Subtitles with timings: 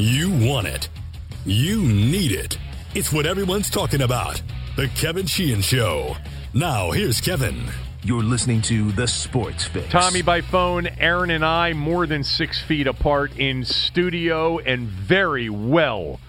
[0.00, 0.88] You want it.
[1.44, 2.56] You need it.
[2.94, 4.40] It's what everyone's talking about.
[4.76, 6.16] The Kevin Sheehan Show.
[6.54, 7.64] Now, here's Kevin.
[8.04, 9.90] You're listening to The Sports Fix.
[9.90, 15.50] Tommy by phone, Aaron and I more than six feet apart in studio and very
[15.50, 16.20] well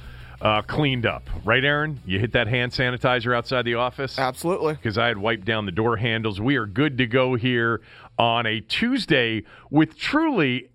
[0.42, 1.30] uh, cleaned up.
[1.46, 2.02] Right, Aaron?
[2.08, 4.18] You hit that hand sanitizer outside the office?
[4.18, 4.74] Absolutely.
[4.74, 6.42] Because I had wiped down the door handles.
[6.42, 7.82] We are good to go here
[8.18, 10.70] on a Tuesday with truly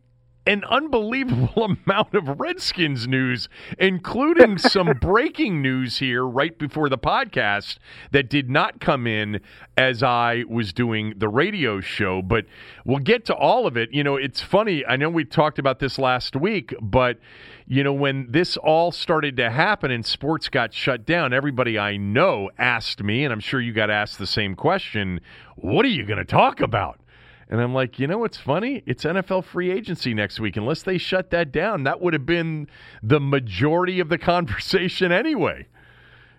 [0.47, 7.79] an unbelievable amount of Redskins news, including some breaking news here right before the podcast
[8.11, 9.41] that did not come in
[9.77, 12.23] as I was doing the radio show.
[12.23, 12.47] But
[12.85, 13.93] we'll get to all of it.
[13.93, 14.85] You know, it's funny.
[14.85, 17.19] I know we talked about this last week, but,
[17.67, 21.97] you know, when this all started to happen and sports got shut down, everybody I
[21.97, 25.21] know asked me, and I'm sure you got asked the same question
[25.57, 26.99] what are you going to talk about?
[27.49, 28.83] And I'm like, you know what's funny?
[28.87, 30.57] It's NFL free agency next week.
[30.57, 32.69] Unless they shut that down, that would have been
[33.03, 35.67] the majority of the conversation anyway.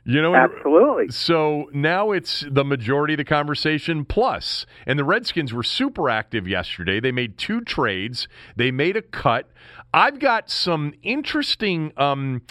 [0.07, 1.09] You know, absolutely.
[1.09, 4.67] So now it's the majority of the conversation plus.
[4.85, 6.99] And the Redskins were super active yesterday.
[6.99, 8.27] They made two trades.
[8.55, 9.49] They made a cut.
[9.95, 12.43] I've got some interesting um,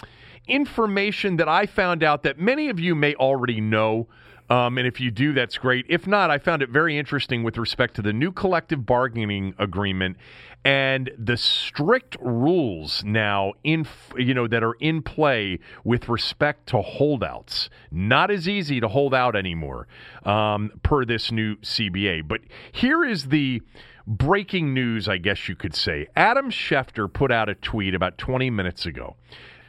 [0.47, 4.07] information that I found out that many of you may already know.
[4.49, 5.85] Um, and if you do, that's great.
[5.89, 10.17] If not, I found it very interesting with respect to the new collective bargaining agreement
[10.65, 13.85] and the strict rules now in
[14.17, 17.69] you know that are in play with respect to holdouts.
[17.91, 19.87] Not as easy to hold out anymore
[20.23, 22.27] um, per this new CBA.
[22.27, 23.61] But here is the
[24.07, 26.07] breaking news, I guess you could say.
[26.15, 29.15] Adam Schefter put out a tweet about 20 minutes ago.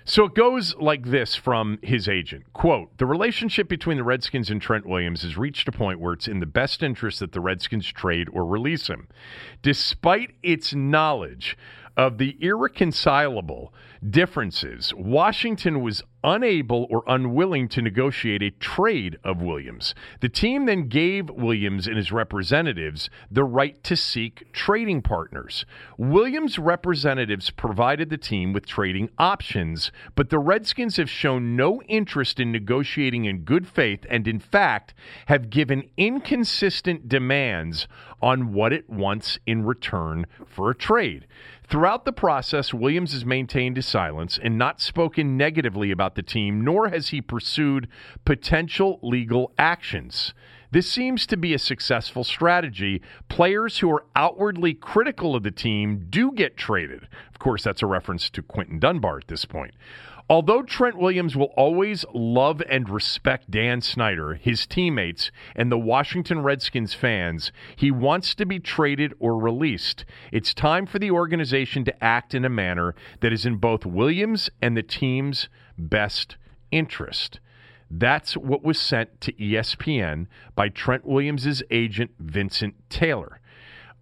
[0.08, 2.44] So it goes like this from his agent.
[2.52, 6.28] Quote, the relationship between the Redskins and Trent Williams has reached a point where it's
[6.28, 9.08] in the best interest that the Redskins trade or release him.
[9.62, 11.58] Despite its knowledge
[11.96, 13.72] of the irreconcilable
[14.08, 19.94] differences, Washington was unable or unwilling to negotiate a trade of Williams.
[20.20, 25.64] The team then gave Williams and his representatives the right to seek trading partners.
[25.96, 32.40] Williams' representatives provided the team with trading options, but the Redskins have shown no interest
[32.40, 34.94] in negotiating in good faith and, in fact,
[35.26, 37.86] have given inconsistent demands
[38.20, 41.26] on what it wants in return for a trade.
[41.68, 46.60] Throughout the process, Williams has maintained his silence and not spoken negatively about the team,
[46.62, 47.88] nor has he pursued
[48.24, 50.32] potential legal actions.
[50.70, 53.02] This seems to be a successful strategy.
[53.28, 57.08] Players who are outwardly critical of the team do get traded.
[57.30, 59.74] Of course, that's a reference to Quinton Dunbar at this point.
[60.28, 66.42] Although Trent Williams will always love and respect Dan Snyder, his teammates, and the Washington
[66.42, 70.04] Redskins fans, he wants to be traded or released.
[70.32, 74.50] It's time for the organization to act in a manner that is in both Williams
[74.60, 75.48] and the team's
[75.78, 76.36] best
[76.72, 77.38] interest.
[77.88, 80.26] That's what was sent to ESPN
[80.56, 83.38] by Trent Williams' agent, Vincent Taylor.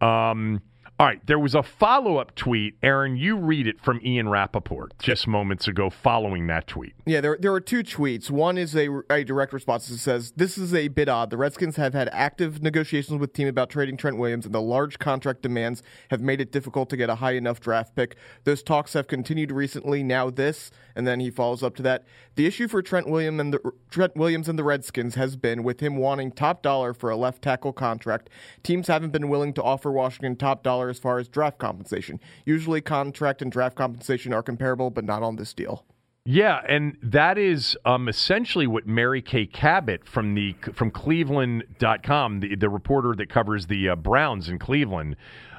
[0.00, 0.62] Um,
[1.00, 2.77] all right, there was a follow up tweet.
[2.81, 6.94] Aaron, you read it from Ian Rapoport just moments ago following that tweet.
[7.05, 8.31] Yeah, there, there are two tweets.
[8.31, 11.31] One is a, a direct response that says, This is a bit odd.
[11.31, 15.00] The Redskins have had active negotiations with team about trading Trent Williams, and the large
[15.00, 18.15] contract demands have made it difficult to get a high enough draft pick.
[18.44, 20.04] Those talks have continued recently.
[20.04, 22.05] Now, this, and then he follows up to that.
[22.34, 25.81] The issue for Trent, William and the, Trent Williams and the Redskins has been with
[25.81, 28.31] him wanting top dollar for a left tackle contract.
[28.62, 32.21] Teams haven't been willing to offer Washington top dollar as far as draft compensation.
[32.44, 35.84] Usually, contract and draft compensation are comparable, but not on this deal.
[36.27, 42.54] Yeah, and that is um, essentially what Mary Kay Cabot from the from Cleveland.com, the,
[42.54, 45.16] the reporter that covers the uh, Browns in Cleveland,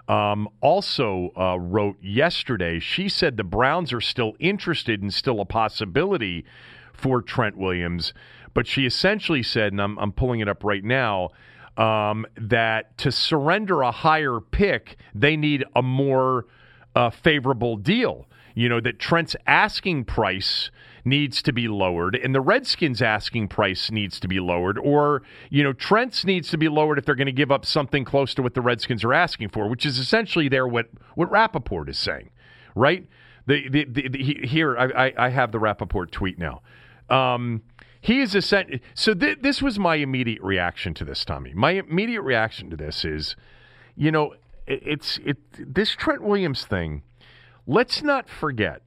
[0.08, 2.80] um, also uh, wrote yesterday.
[2.80, 6.46] She said the Browns are still interested and still a possibility
[6.94, 8.14] for Trent Williams,
[8.54, 11.30] but she essentially said, and I'm, I'm pulling it up right now
[11.78, 16.46] um, that to surrender a higher pick, they need a more
[16.96, 18.28] uh, favorable deal.
[18.54, 20.72] You know, that Trent's asking price
[21.06, 25.64] needs to be lowered and the Redskins asking price needs to be lowered or you
[25.64, 28.42] know Trent's needs to be lowered if they're going to give up something close to
[28.42, 32.32] what the Redskins are asking for which is essentially there what what Rapoport is saying
[32.74, 33.08] right
[33.48, 36.62] the, the, the, the here I, I have the Rapoport tweet now
[37.10, 37.62] um,
[38.06, 39.14] he is a so.
[39.16, 41.54] Th- this was my immediate reaction to this, Tommy.
[41.56, 43.36] My immediate reaction to this is,
[43.96, 44.34] you know,
[44.68, 45.38] it, it's it.
[45.58, 47.02] This Trent Williams thing.
[47.66, 48.84] Let's not forget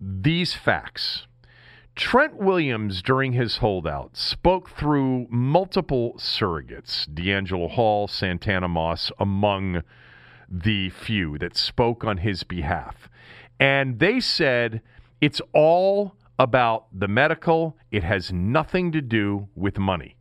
[0.00, 1.26] these facts.
[1.94, 9.82] Trent Williams, during his holdout, spoke through multiple surrogates, DeAngelo Hall, Santana Moss, among
[10.48, 13.10] the few that spoke on his behalf.
[13.60, 14.80] And they said
[15.20, 20.16] It's all about the medical, it has nothing to do with money.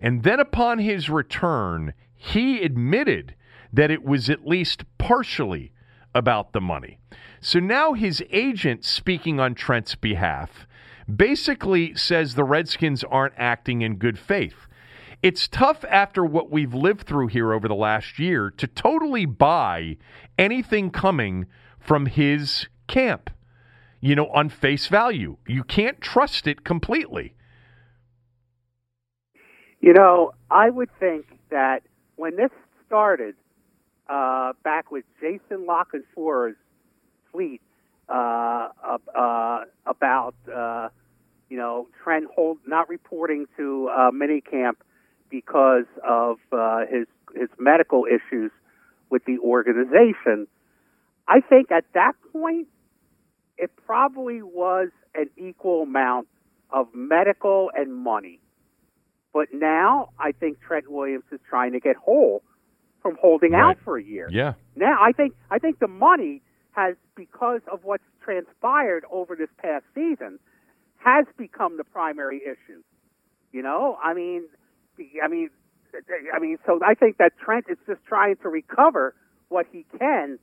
[0.00, 3.34] And then upon his return, he admitted
[3.72, 5.72] that it was at least partially
[6.14, 6.98] about the money.
[7.40, 10.66] So now his agent, speaking on Trent's behalf,
[11.14, 14.66] basically says the Redskins aren't acting in good faith.
[15.22, 19.96] It's tough after what we've lived through here over the last year to totally buy
[20.38, 21.46] anything coming
[21.80, 23.30] from his camp,
[24.00, 25.36] you know, on face value.
[25.46, 27.34] You can't trust it completely.
[29.80, 31.82] You know, I would think that
[32.16, 32.50] when this
[32.86, 33.34] started
[34.08, 36.56] uh, back with Jason La Canfora's
[37.30, 37.60] tweet
[38.08, 38.68] uh,
[39.14, 40.88] uh, about uh,
[41.48, 44.76] you know Trent Holt not reporting to uh, minicamp
[45.30, 48.50] because of uh, his his medical issues
[49.10, 50.46] with the organization.
[51.26, 52.68] I think at that point,
[53.58, 56.28] it probably was an equal amount
[56.70, 58.40] of medical and money.
[59.34, 62.42] But now I think Trent Williams is trying to get whole
[63.02, 63.70] from holding Right.
[63.70, 64.28] out for a year.
[64.30, 64.54] Yeah.
[64.74, 66.42] Now I think I think the money
[66.72, 70.38] has because of what's transpired over this past season
[70.98, 72.82] has become the primary issue.
[73.52, 74.44] You know, I mean,
[75.22, 75.50] I mean,
[76.34, 79.14] I mean, so I think that Trent is just trying to recover
[79.48, 80.38] what he can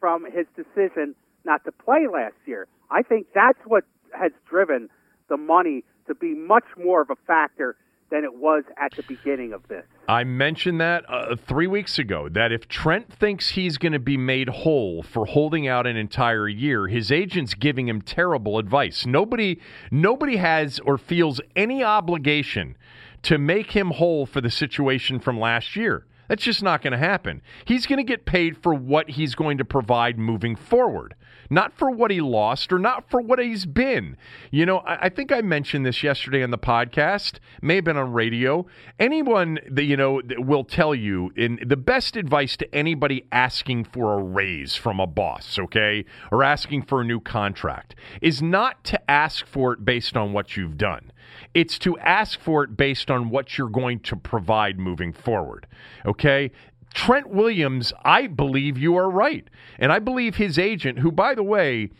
[0.00, 1.14] from his decision
[1.44, 2.66] not to play last year.
[2.90, 4.90] I think that's what has driven
[5.28, 7.76] the money to be much more of a factor
[8.10, 9.84] than it was at the beginning of this.
[10.08, 14.16] I mentioned that uh, three weeks ago that if Trent thinks he's going to be
[14.16, 19.06] made whole for holding out an entire year, his agent's giving him terrible advice.
[19.06, 19.60] Nobody,
[19.90, 22.76] nobody has or feels any obligation
[23.22, 26.06] to make him whole for the situation from last year.
[26.28, 27.42] That's just not going to happen.
[27.64, 31.14] He's going to get paid for what he's going to provide moving forward,
[31.50, 34.16] not for what he lost or not for what he's been.
[34.50, 37.96] You know, I, I think I mentioned this yesterday on the podcast, may have been
[37.96, 38.66] on radio.
[38.98, 43.84] Anyone that, you know, that will tell you in the best advice to anybody asking
[43.84, 48.84] for a raise from a boss, okay, or asking for a new contract is not
[48.84, 51.10] to ask for it based on what you've done.
[51.52, 55.66] It's to ask for it based on what you're going to provide moving forward.
[56.06, 56.50] Okay?
[56.94, 59.46] Trent Williams, I believe you are right.
[59.78, 61.90] And I believe his agent, who, by the way,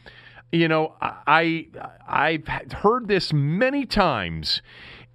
[0.52, 1.66] you know, I
[2.06, 4.62] I've heard this many times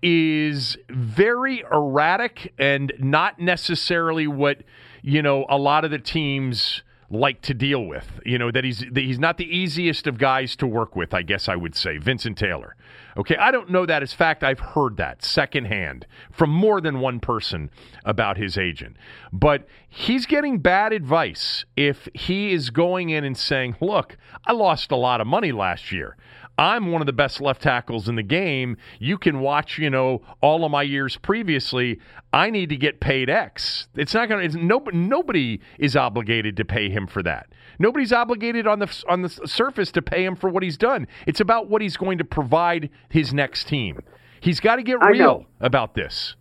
[0.02, 4.64] is very erratic and not necessarily what,
[5.02, 8.20] you know, a lot of the teams like to deal with.
[8.26, 11.22] You know, that he's that he's not the easiest of guys to work with, I
[11.22, 12.76] guess I would say, Vincent Taylor.
[13.18, 14.44] Okay, I don't know that as fact.
[14.44, 17.70] I've heard that secondhand from more than one person
[18.06, 18.98] about his agent.
[19.34, 24.92] But he's getting bad advice if he is going in and saying, "Look, I lost
[24.92, 26.16] a lot of money last year.
[26.60, 28.76] I'm one of the best left tackles in the game.
[29.00, 32.02] You can watch, you know, all of my years previously.
[32.34, 33.88] I need to get paid X.
[33.96, 34.58] It's not going to.
[34.58, 37.48] Nobody, nobody is obligated to pay him for that.
[37.80, 41.08] Nobody's obligated on the on the surface to pay him for what he's done.
[41.26, 44.02] It's about what he's going to provide his next team.
[44.42, 46.36] He's got to get real about this.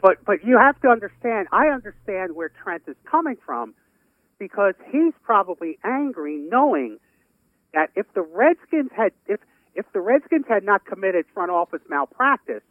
[0.00, 1.48] But but you have to understand.
[1.50, 3.74] I understand where Trent is coming from
[4.38, 6.98] because he's probably angry, knowing
[7.74, 9.40] that if the Redskins had if
[9.76, 12.62] if the Redskins had not committed front office malpractice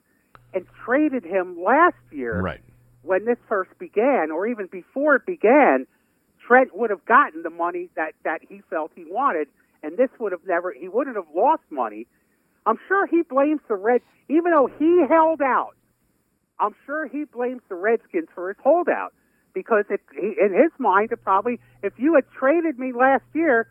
[0.53, 2.61] and traded him last year, Right.
[3.03, 5.85] when this first began, or even before it began,
[6.45, 9.47] Trent would have gotten the money that that he felt he wanted,
[9.83, 12.07] and this would have never he wouldn't have lost money.
[12.65, 15.75] I'm sure he blames the Red, even though he held out.
[16.59, 19.13] I'm sure he blames the Redskins for his holdout
[19.53, 23.67] because it, he, in his mind, it probably if you had traded me last year,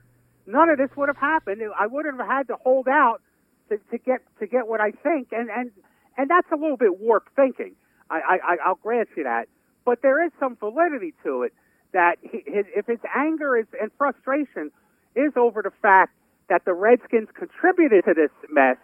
[0.47, 1.63] none of this would have happened.
[1.79, 3.21] I wouldn't have had to hold out
[3.69, 5.71] to, to get to get what I think, and and
[6.17, 7.75] and that's a little bit warped thinking.
[8.11, 9.49] I, I I'll grant you that,
[9.85, 11.53] but there is some validity to it.
[11.93, 14.71] That he, his, if his anger is and frustration
[15.15, 16.13] is over the fact
[16.49, 18.77] that the Redskins contributed to this mess,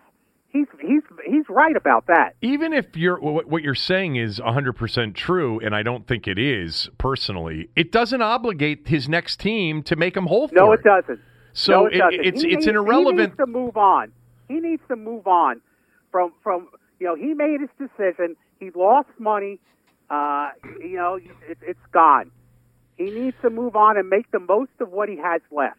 [0.48, 2.34] he's he's he's right about that.
[2.40, 6.88] even if you're what you're saying is 100% true and I don't think it is
[6.98, 11.20] personally it doesn't obligate his next team to make him whole for No, it doesn't.
[11.52, 14.12] So no, it it- it's He it's needs, an irrelevant He needs to move on.
[14.48, 15.60] He needs to move on
[16.10, 18.36] from from you know he made his decision.
[18.58, 19.58] He lost money.
[20.10, 22.30] Uh, you know it, it's gone.
[22.96, 25.78] He needs to move on and make the most of what he has left.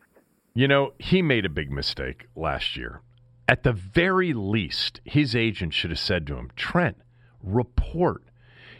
[0.54, 3.01] You know, he made a big mistake last year.
[3.48, 6.98] At the very least, his agent should have said to him, Trent,
[7.44, 8.24] report.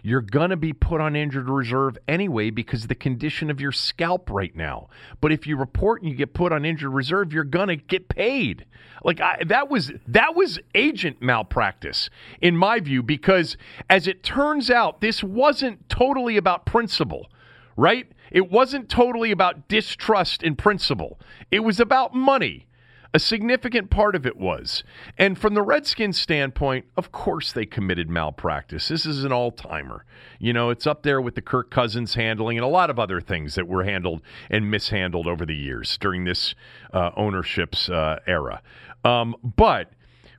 [0.02, 4.30] You're going to be put on injured reserve anyway because the condition of your scalp
[4.30, 4.90] right now.
[5.20, 8.10] But if you report and you get put on injured reserve, you're going to get
[8.10, 8.66] paid.
[9.04, 13.58] Like I, that was that was agent malpractice in my view because
[13.90, 17.30] as it turns out this wasn't totally about principle,
[17.76, 18.12] right?
[18.32, 21.20] It wasn't totally about distrust in principle.
[21.50, 22.68] It was about money.
[23.14, 24.84] A significant part of it was.
[25.18, 28.88] And from the Redskins' standpoint, of course they committed malpractice.
[28.88, 30.06] This is an all timer.
[30.40, 33.20] You know, it's up there with the Kirk Cousins handling and a lot of other
[33.20, 36.56] things that were handled and mishandled over the years during this
[36.94, 38.62] uh, ownership's uh, era.
[39.04, 39.92] Um, but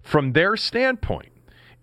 [0.03, 1.33] from their standpoint,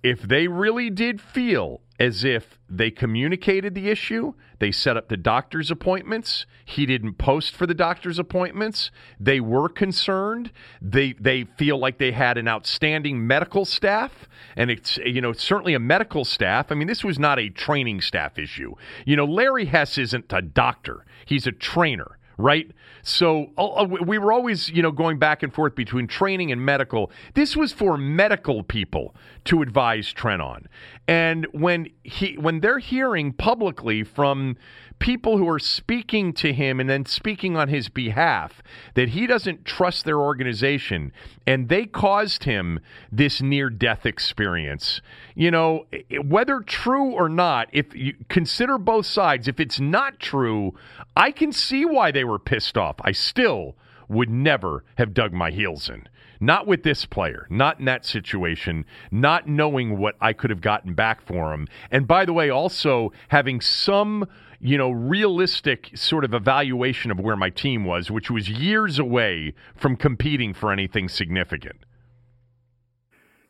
[0.02, 5.18] if they really did feel as if they communicated the issue, they set up the
[5.18, 8.90] doctor's appointments, he didn't post for the doctor's appointments,
[9.20, 10.52] they were concerned,
[10.82, 15.74] they they feel like they had an outstanding medical staff and it's you know certainly
[15.74, 16.72] a medical staff.
[16.72, 18.76] I mean this was not a training staff issue.
[19.06, 21.06] You know Larry Hess isn't a doctor.
[21.26, 22.72] He's a trainer right?
[23.04, 27.12] So uh, we were always, you know, going back and forth between training and medical.
[27.34, 29.14] This was for medical people
[29.46, 30.68] to advise Trent on.
[31.08, 34.56] And when he when they're hearing publicly from
[35.00, 38.62] people who are speaking to him and then speaking on his behalf
[38.96, 41.12] that he doesn't trust their organization
[41.48, 42.80] and they caused him
[43.12, 45.02] this near death experience.
[45.36, 45.86] You know,
[46.24, 50.76] whether true or not, if you consider both sides, if it's not true,
[51.16, 52.98] I can see why they were pissed off.
[53.02, 53.76] I still
[54.10, 56.08] would never have dug my heels in.
[56.42, 60.94] Not with this player, not in that situation, not knowing what I could have gotten
[60.94, 61.68] back for him.
[61.92, 64.26] And by the way, also having some
[64.62, 69.54] you know, realistic sort of evaluation of where my team was, which was years away
[69.76, 71.78] from competing for anything significant.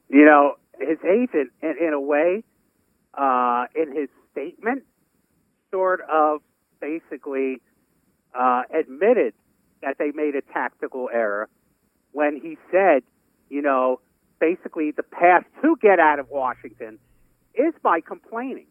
[0.08, 2.44] You know, his agent, in, in a way,
[3.16, 4.84] uh, in his statement,
[5.72, 6.42] sort of
[6.80, 7.62] basically
[8.34, 9.34] uh, admitted
[9.82, 11.50] that they made a tactical error
[12.12, 13.04] when he said,
[13.50, 14.00] you know,
[14.40, 17.00] basically the path to get out of Washington
[17.54, 18.68] is by complaining.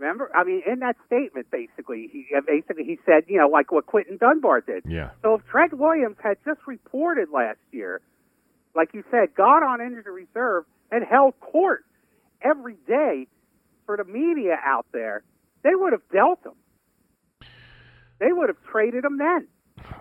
[0.00, 3.84] Remember, I mean, in that statement, basically, he basically he said, you know, like what
[3.84, 4.84] Quinton Dunbar did.
[4.86, 5.10] Yeah.
[5.22, 8.00] So if Trent Williams had just reported last year,
[8.74, 11.84] like you said, got on injured reserve and held court
[12.40, 13.26] every day
[13.84, 15.22] for the media out there,
[15.62, 17.48] they would have dealt him.
[18.20, 19.48] They would have traded him then.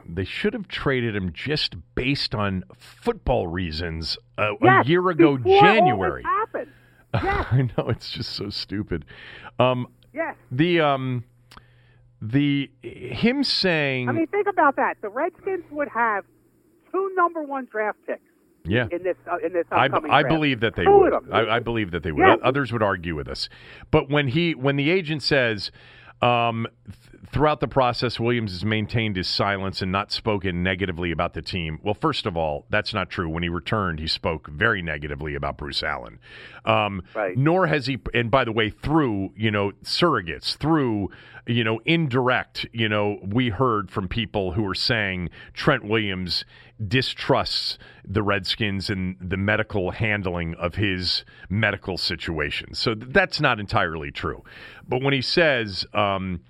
[0.07, 5.37] They should have traded him just based on football reasons uh, yes, a year ago,
[5.37, 6.23] January.
[6.23, 6.71] Happened.
[7.23, 7.45] Yes.
[7.51, 9.05] I know it's just so stupid.
[9.57, 10.35] Um, yes.
[10.51, 11.23] The um,
[12.21, 14.09] the him saying.
[14.09, 14.97] I mean, think about that.
[15.01, 16.23] The Redskins would have
[16.91, 18.21] two number one draft picks.
[18.65, 18.87] Yeah.
[18.91, 20.35] In this uh, in this I, upcoming I draft.
[20.35, 21.13] believe that they Two would.
[21.31, 22.21] I, I believe that they would.
[22.21, 22.35] Yeah.
[22.43, 23.49] Others would argue with us,
[23.89, 25.71] but when he when the agent says.
[26.21, 31.33] Um, th- throughout the process, Williams has maintained his silence and not spoken negatively about
[31.33, 31.79] the team.
[31.83, 33.29] Well, first of all, that's not true.
[33.29, 36.19] When he returned, he spoke very negatively about Bruce Allen.
[36.65, 37.37] Um, Right.
[37.37, 41.09] Nor has he, and by the way, through you know surrogates, through
[41.47, 46.45] you know indirect, you know, we heard from people who were saying Trent Williams
[46.87, 52.73] distrusts the Redskins and the medical handling of his medical situation.
[52.73, 54.43] So th- that's not entirely true.
[54.87, 56.41] But when he says, um,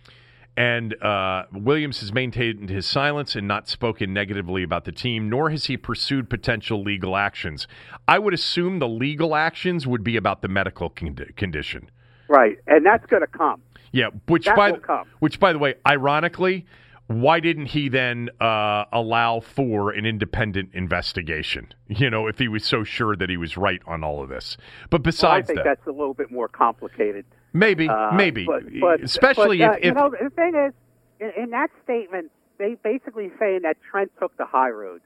[0.58, 5.50] and uh, Williams has maintained his silence and not spoken negatively about the team, nor
[5.50, 7.68] has he pursued potential legal actions.
[8.08, 11.90] I would assume the legal actions would be about the medical condi- condition.
[12.28, 13.62] Right, and that's going to come.
[13.92, 15.08] Yeah, which That by will come.
[15.20, 16.66] which by the way, ironically,
[17.08, 21.74] why didn't he then uh, allow for an independent investigation?
[21.88, 24.58] You know, if he was so sure that he was right on all of this.
[24.92, 27.26] But Well, I think that, that's a little bit more complicated.
[27.54, 30.74] Maybe, Uh, maybe, but, but, especially but, uh, if, you know the thing is,
[31.20, 35.02] in, in that statement, they basically saying that Trent took the high road.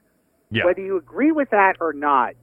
[0.50, 2.34] yeah, Whether you agree with that or not,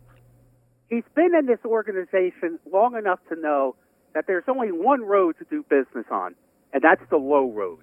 [0.90, 3.76] he's been in this organization long enough to know
[4.14, 6.36] that there's only one road to do business on,
[6.74, 7.80] and that's the low road.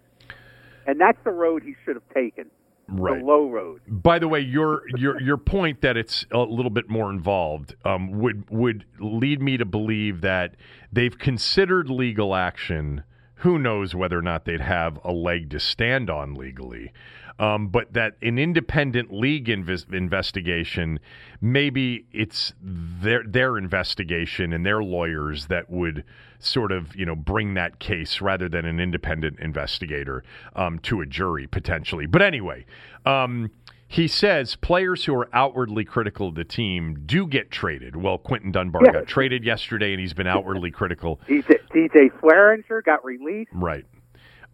[0.87, 2.51] And that's the road he should have taken.
[2.89, 3.19] Right.
[3.19, 3.81] The low road.
[3.87, 8.19] By the way, your your your point that it's a little bit more involved um,
[8.19, 10.57] would would lead me to believe that
[10.93, 13.05] they've considered legal action.
[13.43, 16.93] Who knows whether or not they'd have a leg to stand on legally,
[17.39, 20.99] um, but that an independent league inves- investigation,
[21.41, 26.05] maybe it's their their investigation and their lawyers that would
[26.41, 30.23] sort of you know bring that case rather than an independent investigator
[30.57, 32.07] um, to a jury potentially.
[32.07, 32.65] But anyway.
[33.07, 33.51] Um,
[33.91, 37.97] he says players who are outwardly critical of the team do get traded.
[37.97, 38.93] Well, Quinton Dunbar Yeah.
[38.93, 41.47] got traded yesterday, and he's been outwardly critical did.
[41.73, 43.51] DJ Swearinger got released.
[43.55, 43.87] Right.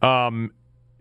[0.03, 0.53] Um,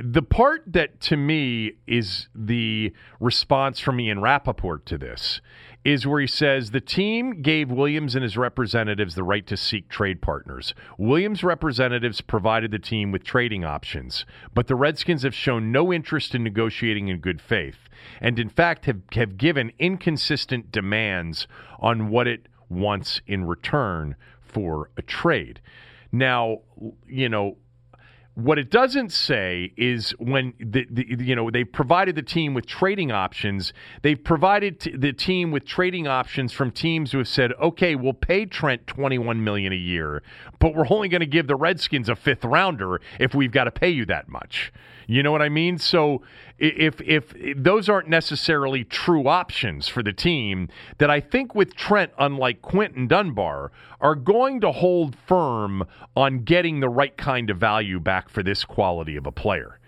[0.05, 2.91] the part that to me is the
[3.21, 5.39] response from Ian Rapoport to this
[5.85, 9.87] is where he says the team gave Williams and his representatives the right to seek
[9.87, 10.73] trade partners.
[10.97, 16.35] Williams' representatives provided the team with trading options, but the Redskins have shown no interest
[16.35, 17.87] in negotiating in good faith,
[18.19, 21.47] and in fact have, have given inconsistent demands
[21.79, 25.61] on what it wants in return for a trade.
[26.11, 26.59] Now,
[27.07, 27.57] you know,
[28.35, 32.65] what it doesn't say is when the, the, you know they've provided the team with
[32.65, 33.73] trading options.
[34.01, 38.13] They've provided t- the team with trading options from teams who have said, "Okay, we'll
[38.13, 40.23] pay Trent twenty one million a year,
[40.59, 43.71] but we're only going to give the Redskins a fifth rounder if we've got to
[43.71, 44.71] pay you that much."
[45.07, 45.77] You know what I mean?
[45.77, 46.21] So
[46.57, 51.75] if, if if those aren't necessarily true options for the team, that I think with
[51.75, 57.57] Trent, unlike Quinton Dunbar, are going to hold firm on getting the right kind of
[57.57, 59.79] value back for this quality of a player.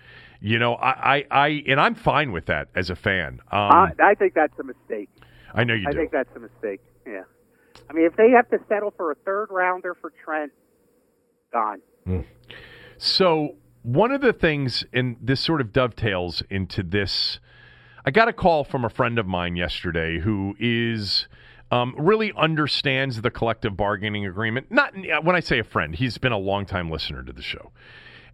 [0.41, 3.39] You know, I, I, I and I'm fine with that as a fan.
[3.51, 5.09] Um, I, I think that's a mistake.
[5.53, 5.97] I know you I do.
[5.97, 6.81] think that's a mistake.
[7.07, 7.23] Yeah.
[7.89, 10.51] I mean, if they have to settle for a third rounder for Trent,
[11.53, 11.81] gone.
[12.97, 13.55] So
[13.85, 17.39] one of the things, and this sort of dovetails into this.
[18.03, 21.27] I got a call from a friend of mine yesterday who is
[21.71, 24.71] um, really understands the collective bargaining agreement.
[24.71, 27.71] Not when I say a friend, he's been a longtime listener to the show,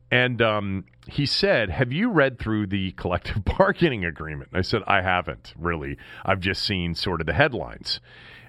[0.10, 5.01] and um, he said, "Have you read through the collective bargaining agreement?" I said, "I
[5.01, 5.98] haven't really.
[6.25, 8.00] I've just seen sort of the headlines."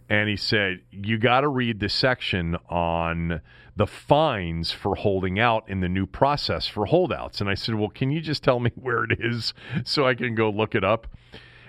[0.09, 3.41] And he said, You got to read the section on
[3.77, 7.41] the fines for holding out in the new process for holdouts.
[7.41, 10.35] And I said, Well, can you just tell me where it is so I can
[10.35, 11.07] go look it up?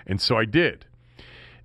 [0.06, 0.86] And so I did.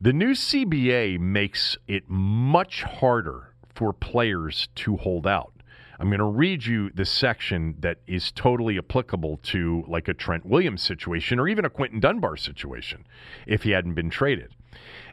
[0.01, 5.51] The new CBA makes it much harder for players to hold out.
[5.99, 10.45] I'm going to read you the section that is totally applicable to like a Trent
[10.45, 13.05] Williams situation or even a Quinton Dunbar situation
[13.45, 14.55] if he hadn't been traded.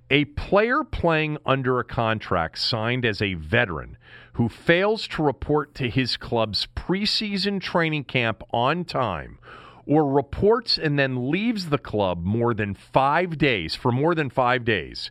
[0.09, 3.97] A player playing under a contract signed as a veteran
[4.37, 9.39] who fails to report to his club's preseason training camp on time
[9.87, 14.63] or reports and then leaves the club more than five days, for more than five
[14.63, 15.11] days,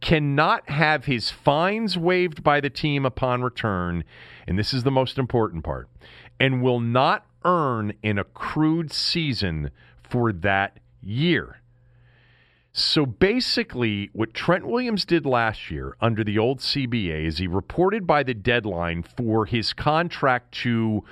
[0.00, 4.02] cannot have his fines waived by the team upon return,
[4.46, 5.88] and this is the most important part,
[6.40, 9.70] and will not earn an accrued season
[10.02, 11.60] for that year.
[12.76, 18.04] So basically, what Trent Williams did last year under the old CBA is he reported
[18.04, 21.04] by the deadline for his contract to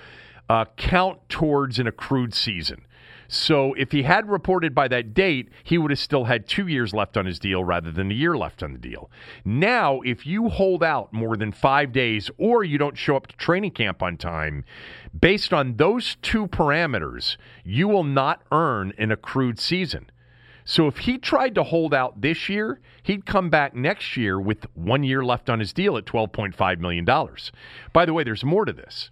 [0.50, 2.84] uh, count towards an accrued season.
[3.28, 6.92] So if he had reported by that date, he would have still had two years
[6.92, 9.08] left on his deal rather than a year left on the deal.
[9.44, 13.36] Now, if you hold out more than five days or you don't show up to
[13.36, 14.64] training camp on time,
[15.18, 20.10] based on those two parameters, you will not earn an accrued season.
[20.64, 24.66] So if he tried to hold out this year, he'd come back next year with
[24.74, 27.04] one year left on his deal at $12.5 million.
[27.92, 29.10] By the way, there's more to this.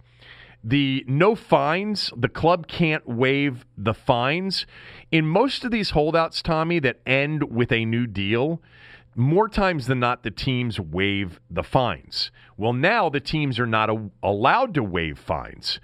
[0.63, 4.67] The no fines, the club can't waive the fines.
[5.11, 8.61] In most of these holdouts, Tommy, that end with a new deal,
[9.15, 12.31] more times than not, the teams waive the fines.
[12.57, 15.79] Well, now the teams are not a- allowed to waive fines.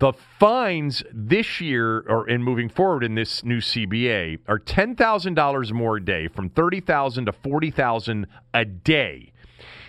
[0.00, 5.34] The fines this year, or in moving forward in this new CBA, are ten thousand
[5.34, 9.30] dollars more a day, from thirty thousand to forty thousand a day.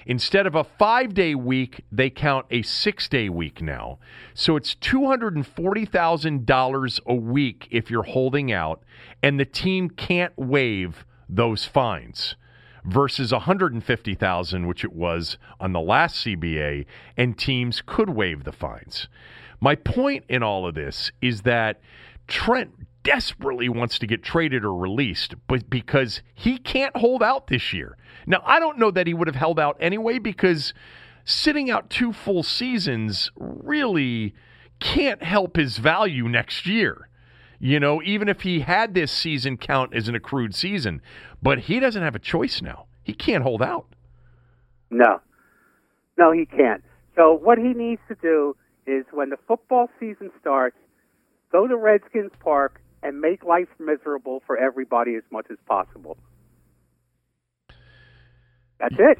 [0.05, 3.99] Instead of a five day week, they count a six day week now.
[4.33, 8.83] So it's $240,000 a week if you're holding out,
[9.23, 12.35] and the team can't waive those fines
[12.83, 19.07] versus 150,000 which it was on the last CBA and teams could waive the fines.
[19.61, 21.79] My point in all of this is that
[22.27, 22.71] Trent
[23.03, 27.97] desperately wants to get traded or released, but because he can't hold out this year.
[28.25, 30.73] Now, I don't know that he would have held out anyway because
[31.23, 34.33] sitting out two full seasons really
[34.79, 37.07] can't help his value next year.
[37.59, 41.01] You know, even if he had this season count as an accrued season,
[41.41, 42.85] but he doesn't have a choice now.
[43.03, 43.85] He can't hold out.
[44.89, 45.21] No.
[46.17, 46.83] No, he can't.
[47.15, 48.55] So what he needs to do
[48.91, 50.75] is when the football season starts,
[51.51, 56.17] go to Redskins Park and make life miserable for everybody as much as possible.
[58.79, 59.17] That's it.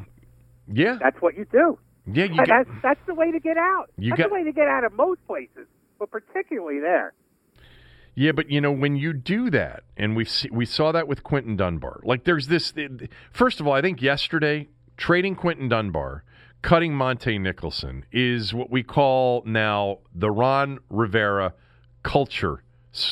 [0.72, 0.98] Yeah.
[1.02, 1.78] That's what you do.
[2.12, 3.92] Yeah, you got, that's that's the way to get out.
[3.98, 5.68] You that's got- the way to get out of most places,
[6.00, 7.14] but particularly there.
[8.16, 11.56] Yeah, but you know when you do that, and we we saw that with Quinton
[11.56, 12.02] Dunbar.
[12.04, 12.74] Like there's this.
[13.32, 16.24] First of all, I think yesterday trading Quinton Dunbar
[16.62, 21.54] cutting Montae Nicholson is what we call now the Ron Rivera
[22.04, 22.64] culture,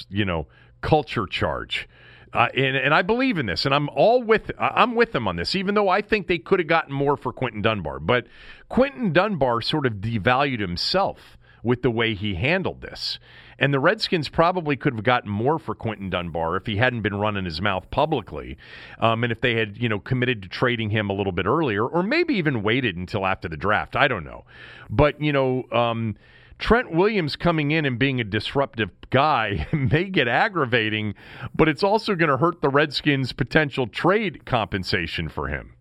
[0.09, 0.47] you know,
[0.81, 1.87] culture charge.
[2.31, 5.35] Uh, and, and I believe in this, and I'm all with I'm with them on
[5.35, 7.99] this, even though I think they could have gotten more for Quinton Dunbar.
[7.99, 8.27] But
[8.69, 13.17] Quinton Dunbar sort of devalued himself with the way he handled this.
[13.59, 17.15] And the Redskins probably could have gotten more for Quinton Dunbar if he hadn't been
[17.15, 18.57] running his mouth publicly,
[18.99, 21.85] um, and if they had, you know, committed to trading him a little bit earlier,
[21.85, 23.95] or maybe even waited until after the draft.
[23.95, 24.45] I don't know,
[24.89, 25.65] but you know.
[25.71, 26.15] Um,
[26.57, 31.15] Trent Williams coming in and being a disruptive guy may get aggravating,
[31.55, 35.73] but it's also going to hurt the Redskins' potential trade compensation for him.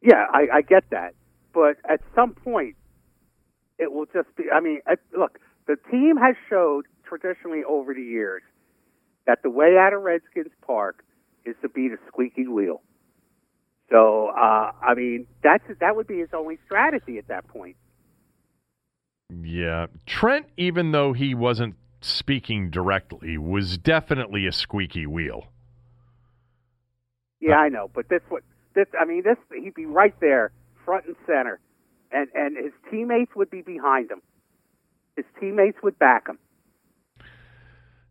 [0.00, 1.14] Yeah, I, I get that,
[1.52, 2.76] but at some point,
[3.78, 4.44] it will just be.
[4.52, 4.80] I mean,
[5.16, 8.42] look, the team has showed traditionally over the years
[9.26, 11.04] that the way out of Redskins Park
[11.44, 12.82] is to beat a squeaky wheel.
[13.90, 17.76] So, uh, I mean, that's that would be his only strategy at that point.
[19.30, 25.48] Yeah, Trent, even though he wasn't speaking directly, was definitely a squeaky wheel.
[27.40, 28.42] Yeah, I know, but this what
[28.74, 28.86] this.
[28.98, 30.52] I mean, this he'd be right there,
[30.84, 31.60] front and center
[32.12, 34.22] and and his teammates would be behind him.
[35.16, 36.38] His teammates would back him.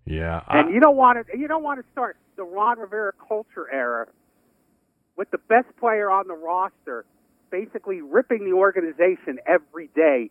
[0.06, 0.60] Yeah, I...
[0.60, 4.08] and you don't want to you don't want to start the Ron Rivera culture era
[5.16, 7.06] with the best player on the roster
[7.52, 10.30] basically ripping the organization every day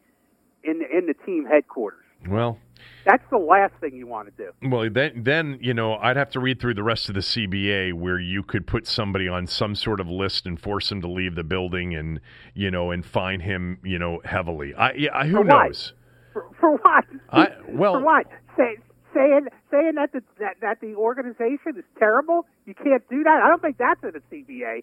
[0.63, 2.05] in in the team headquarters.
[2.29, 2.59] Well,
[3.05, 4.69] that's the last thing you want to do.
[4.69, 7.93] Well, then, then you know, I'd have to read through the rest of the CBA
[7.93, 11.35] where you could put somebody on some sort of list and force him to leave
[11.35, 12.21] the building, and
[12.55, 14.75] you know, and fine him, you know, heavily.
[14.75, 15.93] I, yeah, who for knows?
[16.33, 17.05] For, for, what?
[17.31, 18.27] I, well, for what?
[18.57, 18.77] Say,
[19.15, 22.47] saying saying that the that, that the organization is terrible.
[22.67, 23.41] You can't do that.
[23.45, 24.83] I don't think that's in the CBA.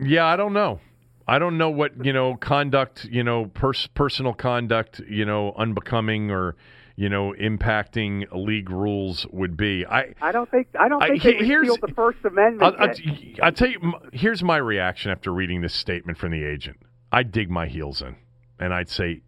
[0.00, 0.80] yeah, I don't know.
[1.28, 6.30] I don't know what you know conduct, you know, pers- personal conduct, you know, unbecoming
[6.30, 6.56] or
[6.94, 9.84] you know impacting league rules would be.
[9.84, 12.62] I I don't think I don't think I, they repealed the First Amendment.
[12.78, 12.94] I'll, I'll,
[13.42, 13.94] I'll, tell you.
[14.12, 16.78] Here's my reaction after reading this statement from the agent.
[17.10, 18.16] I'd dig my heels in,
[18.60, 19.22] and I'd say,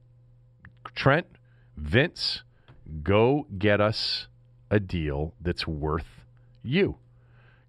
[0.95, 1.27] Trent,
[1.77, 2.43] Vince,
[3.03, 4.29] go get us
[4.71, 6.25] a deal that's worth
[6.63, 6.97] you.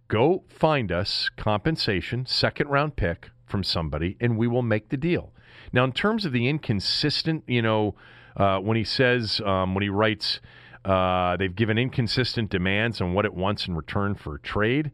[0.08, 5.34] Go find us compensation, second round pick from somebody, and we will make the deal.
[5.74, 7.96] Now, in terms of the inconsistent, you know,
[8.38, 10.40] uh, when he says, um, when he writes,
[10.86, 14.92] uh, they've given inconsistent demands on what it wants in return for trade.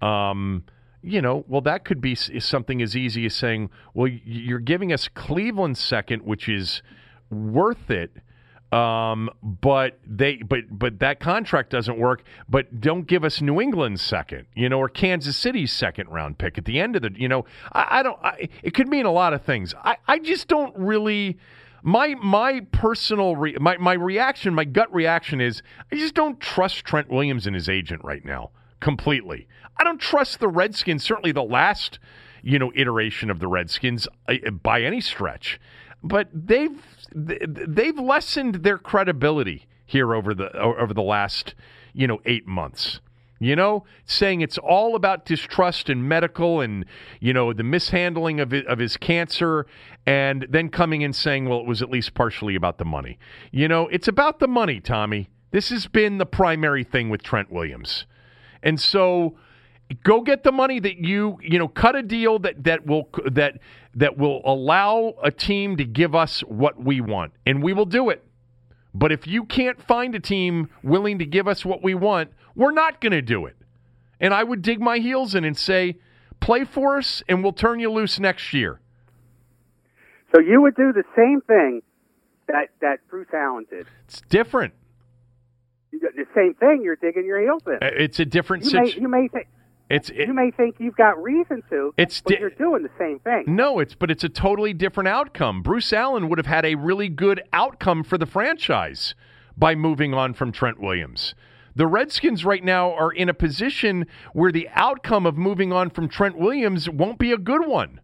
[0.00, 0.64] Um,
[1.02, 5.08] you know, well, that could be something as easy as saying, well, you're giving us
[5.08, 6.82] Cleveland second, which is
[7.30, 8.16] worth it
[8.72, 12.24] um, but they, but but that contract doesn't work.
[12.48, 16.58] But don't give us New England's second, you know, or Kansas City's second round pick
[16.58, 18.18] at the end of the, you know, I, I don't.
[18.22, 19.74] I, it could mean a lot of things.
[19.84, 21.38] I, I just don't really.
[21.82, 26.84] My my personal re, my my reaction, my gut reaction is I just don't trust
[26.84, 28.50] Trent Williams and his agent right now
[28.80, 29.46] completely.
[29.78, 31.04] I don't trust the Redskins.
[31.04, 31.98] Certainly the last,
[32.42, 35.60] you know, iteration of the Redskins uh, by any stretch.
[36.02, 36.80] But they've
[37.16, 41.54] they've lessened their credibility here over the over the last
[41.92, 43.00] you know eight months.
[43.38, 46.86] You know, saying it's all about distrust and medical and,
[47.20, 49.66] you know, the mishandling of, of his cancer,
[50.06, 53.18] and then coming in saying, well, it was at least partially about the money.
[53.50, 55.28] You know, it's about the money, Tommy.
[55.50, 58.06] This has been the primary thing with Trent Williams.
[58.62, 59.36] And so
[60.02, 63.58] go get the money that you you know cut a deal that that will that
[63.96, 68.10] that will allow a team to give us what we want and we will do
[68.10, 68.22] it
[68.94, 72.72] but if you can't find a team willing to give us what we want we're
[72.72, 73.56] not going to do it
[74.20, 75.96] and i would dig my heels in and say
[76.40, 78.80] play for us and we'll turn you loose next year
[80.34, 81.82] so you would do the same thing
[82.46, 84.72] that that bruce allen did it's different
[86.16, 86.80] the same thing.
[86.82, 87.74] You're digging your heels in.
[87.74, 89.02] Uh, it's a different you situation.
[89.02, 89.48] May, you may think
[89.88, 93.20] it's it, you may think you've got reason to, it's but you're doing the same
[93.20, 93.44] thing.
[93.46, 95.62] No, it's but it's a totally different outcome.
[95.62, 99.14] Bruce Allen would have had a really good outcome for the franchise
[99.56, 101.34] by moving on from Trent Williams.
[101.76, 106.08] The Redskins right now are in a position where the outcome of moving on from
[106.08, 108.00] Trent Williams won't be a good one.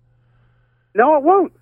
[0.95, 1.53] No, it won't.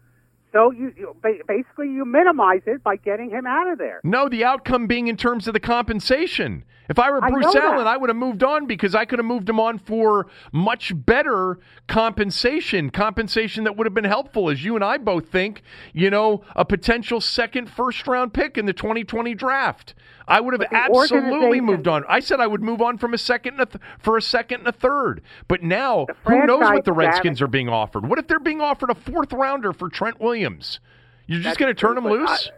[0.53, 4.01] So you, you, basically you minimize it by getting him out of there.
[4.03, 7.79] No, the outcome being in terms of the compensation If I were Bruce know Allen,
[7.79, 7.87] that.
[7.87, 11.61] I would have moved on because I could have moved him on for much better
[11.87, 16.43] compensation, compensation that would have been helpful, as you and I both think, you know,
[16.57, 19.95] a potential second first round pick in the 2020 draft.
[20.31, 22.05] I would have absolutely moved on.
[22.09, 24.61] I said I would move on from a second and a th- for a second
[24.61, 25.23] and a third.
[25.49, 28.07] But now, who knows what the Redskins damage- are being offered?
[28.09, 30.81] What if they're being offered a fourth rounder for Trent Williams?
[31.27, 32.49] You're just going to turn him loose?
[32.49, 32.53] I-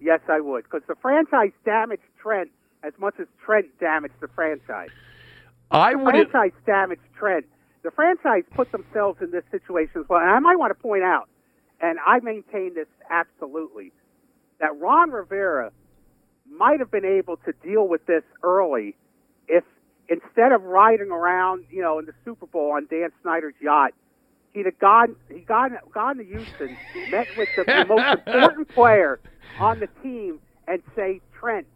[0.00, 2.50] yes, I would, because the franchise damaged Trent
[2.82, 4.90] as much as Trent damaged the franchise.
[5.70, 6.30] I The would.
[6.30, 7.44] franchise damaged Trent.
[7.82, 10.20] The franchise put themselves in this situation as well.
[10.20, 11.28] And I might want to point out,
[11.80, 13.92] and I maintain this absolutely,
[14.60, 15.72] that Ron Rivera
[16.50, 18.96] might have been able to deal with this early
[19.48, 19.64] if
[20.08, 23.92] instead of riding around, you know, in the Super Bowl on Dan Snyder's yacht,
[24.52, 26.76] he'd have gone he gone gone to Houston,
[27.10, 29.20] met with the, the most important player
[29.58, 31.66] on the team, and say, Trent,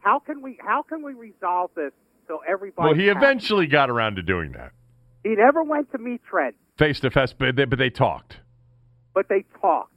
[0.00, 1.92] how can we how can we resolve this
[2.28, 2.86] so everybody?
[2.88, 4.72] Well, he eventually got around to doing that
[5.24, 8.38] he never went to meet Trent, face to face, but they, but they talked.
[9.14, 9.90] but they talked.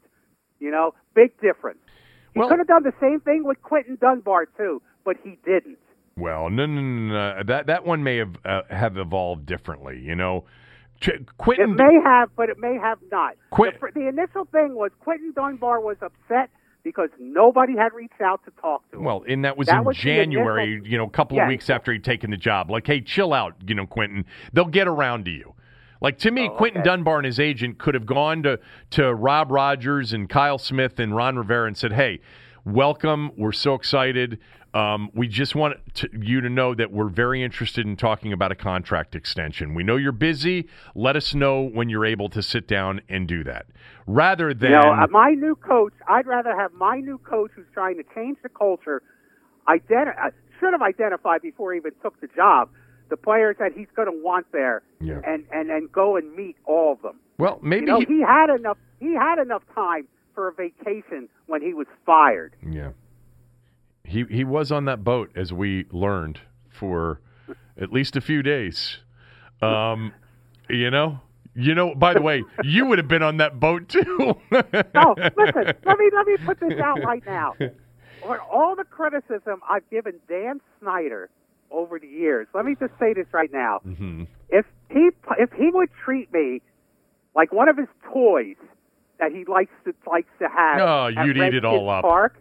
[0.59, 1.79] You know, big difference.
[2.35, 5.79] He Well- could have done the same thing with Quinton Dunbar too, but he didn't.
[6.17, 7.43] Well, no, no, no, no.
[7.43, 9.99] That that one may have uh, have evolved differently.
[9.99, 10.43] You know,
[11.01, 11.71] Ch- Quinton.
[11.71, 13.35] It may have, but it may have not.
[13.49, 16.49] Quit- The, the initial thing was Quinton Dunbar was upset
[16.83, 19.03] because nobody had reached out to talk to him.
[19.03, 21.69] Well, and that was That in was January, initial- you know, a couple of weeks
[21.69, 22.69] after he'd taken the job.
[22.69, 24.25] Like, hey, chill out, you know, Quinton.
[24.53, 25.53] They'll get around to you.
[26.01, 26.89] Like to me, Oh, Quinton okay.
[26.89, 28.59] Dunbar and his agent could have gone to
[28.91, 32.19] to Rob Rogers and Kyle Smith and Ron Rivera and said, "Hey,
[32.65, 33.31] welcome.
[33.37, 34.39] We're so excited.
[34.73, 38.51] Um, we just want to, you to know that we're very interested in talking about
[38.51, 39.73] a contract extension.
[39.73, 40.67] We know you're busy.
[40.95, 43.67] Let us know when you're able to sit down and do that."
[44.05, 47.65] Rather than You know, uh, my new coach, I'd rather have my new coach who's
[47.73, 49.01] trying to change the culture,
[49.67, 52.69] identi- uh, should have identified before he even took the job
[53.09, 55.19] the players that he's going to want there, Yeah.
[55.25, 57.19] and, and and go and meet all of them.
[57.37, 58.77] well, maybe You know, he- he had enough.
[58.99, 62.55] He had enough time for a vacation when he was fired.
[62.67, 62.91] Yeah.
[64.03, 66.39] He he was on that boat as we learned
[66.69, 67.19] for
[67.79, 68.99] at least a few days.
[69.61, 70.13] Um,
[70.69, 71.19] you know,
[71.55, 71.95] you know.
[71.95, 74.35] By the way, you would have been on that boat too.
[74.51, 74.61] No,
[74.95, 75.73] Oh, listen.
[75.85, 77.53] Let me let me put this out right now.
[78.21, 81.29] For all the criticism I've given Dan Snyder
[81.75, 83.81] over the years, let me just say this right now.
[84.49, 86.61] If he if he would treat me
[87.35, 88.55] like one of his toys
[89.19, 92.03] that he likes to likes to have, Oh, you'd eat it all up.
[92.03, 92.37] Park,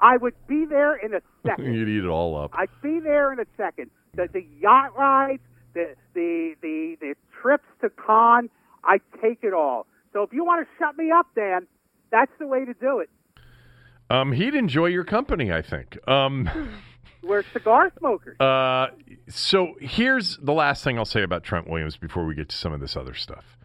[0.00, 1.72] I would be there in a second.
[1.74, 2.50] You'd eat it all up.
[2.54, 3.90] I'd be there in a second.
[4.14, 5.42] The, the yacht rides,
[5.74, 8.48] the, the the the trips to con,
[8.84, 9.86] I take it all.
[10.12, 11.66] So if you want to shut me up, Dan,
[12.10, 13.10] that's the way to do it.
[14.10, 15.98] Um, he'd enjoy your company, I think.
[16.08, 16.48] Um,
[17.28, 18.40] We're cigar smokers.
[18.40, 18.86] uh,
[19.28, 22.72] so here's the last thing I'll say about Trent Williams before we get to some
[22.72, 23.58] of this other stuff.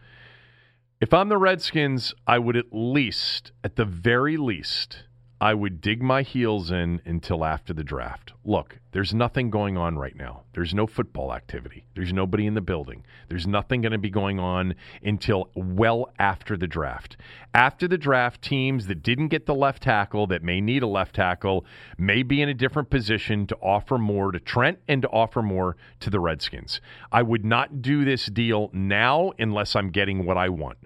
[1.00, 5.04] If I'm the Redskins, I would at least, at the very least,
[5.44, 8.32] I would dig my heels in until after the draft.
[8.46, 10.44] Look, there's nothing going on right now.
[10.54, 11.84] There's no football activity.
[11.94, 13.04] There's nobody in the building.
[13.28, 17.18] There's nothing going to be going on until well after the draft.
[17.52, 21.14] After the draft, teams that didn't get the left tackle, that may need a left
[21.14, 21.66] tackle,
[21.98, 25.76] may be in a different position to offer more to Trent and to offer more
[26.00, 26.80] to the Redskins.
[27.12, 30.78] I would not do this deal now unless I'm getting what I want.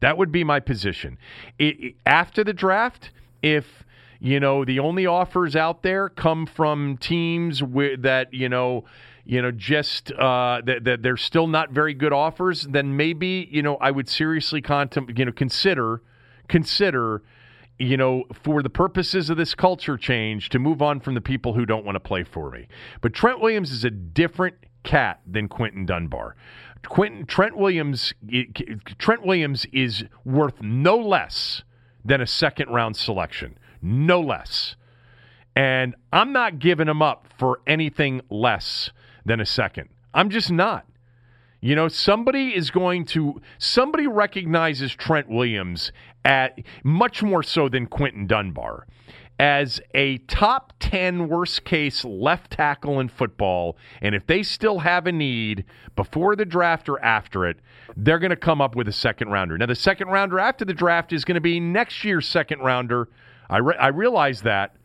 [0.00, 1.18] That would be my position.
[1.56, 3.12] It, after the draft,
[3.44, 3.84] if
[4.22, 7.60] you know the only offers out there come from teams
[7.98, 8.84] that you know,
[9.24, 13.62] you know, just uh, that, that they're still not very good offers, then maybe you
[13.62, 16.02] know I would seriously contem- you know consider
[16.46, 17.24] consider
[17.78, 21.54] you know, for the purposes of this culture change, to move on from the people
[21.54, 22.68] who don't want to play for me.
[23.00, 24.54] But Trent Williams is a different
[24.84, 26.36] cat than Quinton Dunbar.
[26.86, 28.12] Quinton Trent Williams
[28.98, 31.64] Trent Williams is worth no less
[32.04, 33.58] than a second round selection.
[33.82, 34.76] No less.
[35.54, 38.90] And I'm not giving him up for anything less
[39.26, 39.88] than a second.
[40.14, 40.86] I'm just not.
[41.60, 45.92] You know, somebody is going to somebody recognizes Trent Williams
[46.24, 48.86] at much more so than Quinton Dunbar
[49.38, 55.06] as a top 10 worst case left tackle in football and if they still have
[55.06, 55.64] a need
[55.96, 57.58] before the draft or after it
[57.96, 60.74] they're going to come up with a second rounder now the second rounder after the
[60.74, 63.08] draft is going to be next year's second rounder
[63.52, 64.76] i, re- I realize that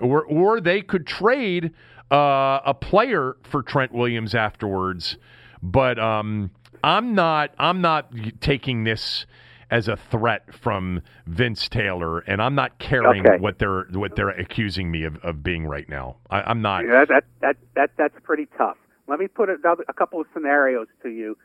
[0.00, 1.72] or or they could trade
[2.10, 5.16] uh, a player for Trent Williams afterwards.
[5.62, 6.50] But um,
[6.82, 9.26] I'm not I'm not taking this
[9.70, 13.38] as a threat from Vince Taylor, and I'm not caring Okay.
[13.38, 16.16] what they're what they're accusing me of, of being right now.
[16.30, 16.84] I, I'm not.
[16.84, 18.76] Yeah, that that that that's pretty tough.
[19.08, 21.38] Let me put another a couple of scenarios to you.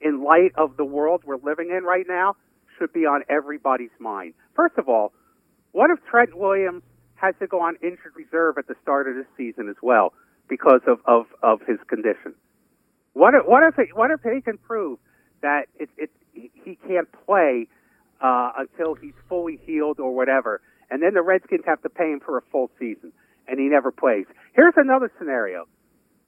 [0.00, 2.36] In light of the world we're living in right now,
[2.78, 4.34] should be on everybody's mind.
[4.54, 5.12] First of all,
[5.72, 6.82] what if Trent Williams
[7.14, 10.12] has to go on injured reserve at the start of this season as well
[10.48, 12.34] because of of, of his condition?
[13.14, 14.98] What if what if it, what if he can prove
[15.42, 17.68] that it, it he can't play
[18.20, 22.20] uh, until he's fully healed or whatever, and then the Redskins have to pay him
[22.24, 23.12] for a full season,
[23.48, 24.26] and he never plays.
[24.54, 25.66] Here's another scenario.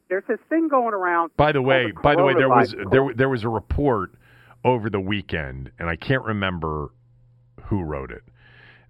[0.08, 1.30] There's this thing going around.
[1.36, 4.12] By the way, called by the way, there was there there was a report
[4.64, 6.90] over the weekend, and I can't remember
[7.64, 8.22] who wrote it.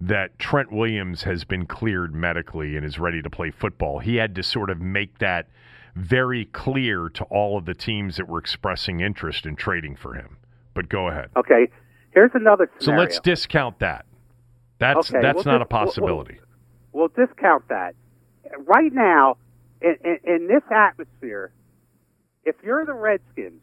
[0.01, 4.01] That Trent Williams has been cleared medically and is ready to play football.
[4.01, 5.49] He had to sort of make that
[5.95, 10.37] very clear to all of the teams that were expressing interest in trading for him.
[10.75, 11.31] But go ahead.
[11.37, 11.69] Okay.
[12.13, 14.05] Here's another So let's discount that.
[14.79, 16.41] That's Okay, that's we'll not a just- we'll- possibility.
[16.93, 17.95] we'll discount that.
[18.67, 19.37] Right now,
[19.81, 21.53] in, in, in this atmosphere,
[22.45, 23.61] if you're the Redskins,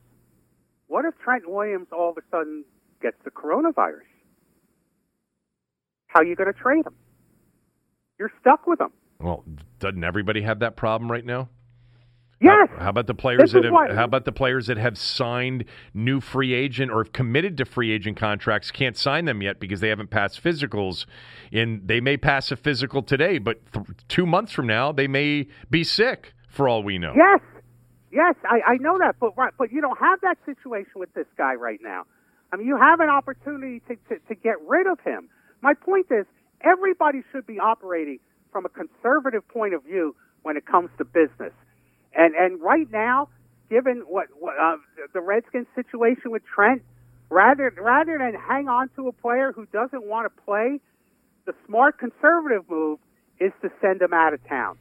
[0.87, 2.63] what if Trent Williams all of a sudden
[3.01, 4.01] gets the coronavirus?
[6.13, 6.95] How are you going to trade them?
[8.19, 8.91] You're stuck with them.
[9.19, 9.43] Well,
[9.79, 11.49] doesn't everybody have that problem right now?
[12.41, 12.69] Yes.
[12.71, 13.95] How, how about the players that have?
[13.95, 17.91] How about the players that have signed new free agent or have committed to free
[17.91, 18.71] agent contracts?
[18.71, 21.05] Can't sign them yet because they haven't passed physicals.
[21.51, 25.47] And they may pass a physical today, but th- two months from now they may
[25.69, 26.33] be sick.
[26.49, 27.13] For all we know.
[27.15, 27.39] Yes,
[28.11, 31.53] yes, I, I know that, but but you don't have that situation with this guy
[31.53, 32.03] right now.
[32.51, 35.29] I mean, you have an opportunity to, to, to get rid of him.
[35.61, 36.25] My point is,
[36.61, 38.19] everybody should be operating
[38.51, 41.53] from a conservative point of view when it comes to business.
[42.13, 43.29] And and right now,
[43.69, 44.77] given what, what uh,
[45.13, 46.81] the Redskins situation with Trent,
[47.29, 50.79] rather rather than hang on to a player who doesn't want to play,
[51.45, 52.99] the smart conservative move
[53.39, 54.77] is to send him out of town.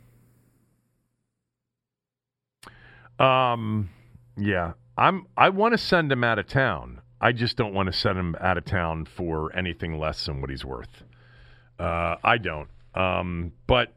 [3.18, 3.90] Um,
[4.36, 5.26] yeah, I'm.
[5.36, 7.00] I want to send him out of town.
[7.20, 10.50] I just don't want to send him out of town for anything less than what
[10.50, 11.02] he's worth.
[11.78, 12.68] Uh, I don't.
[12.94, 13.92] Um, but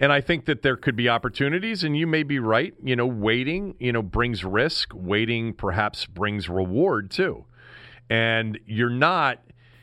[0.00, 2.74] and I think that there could be opportunities, and you may be right.
[2.82, 4.90] You know, waiting, you know, brings risk.
[4.94, 7.44] Waiting perhaps brings reward too.
[8.10, 9.38] And you're not,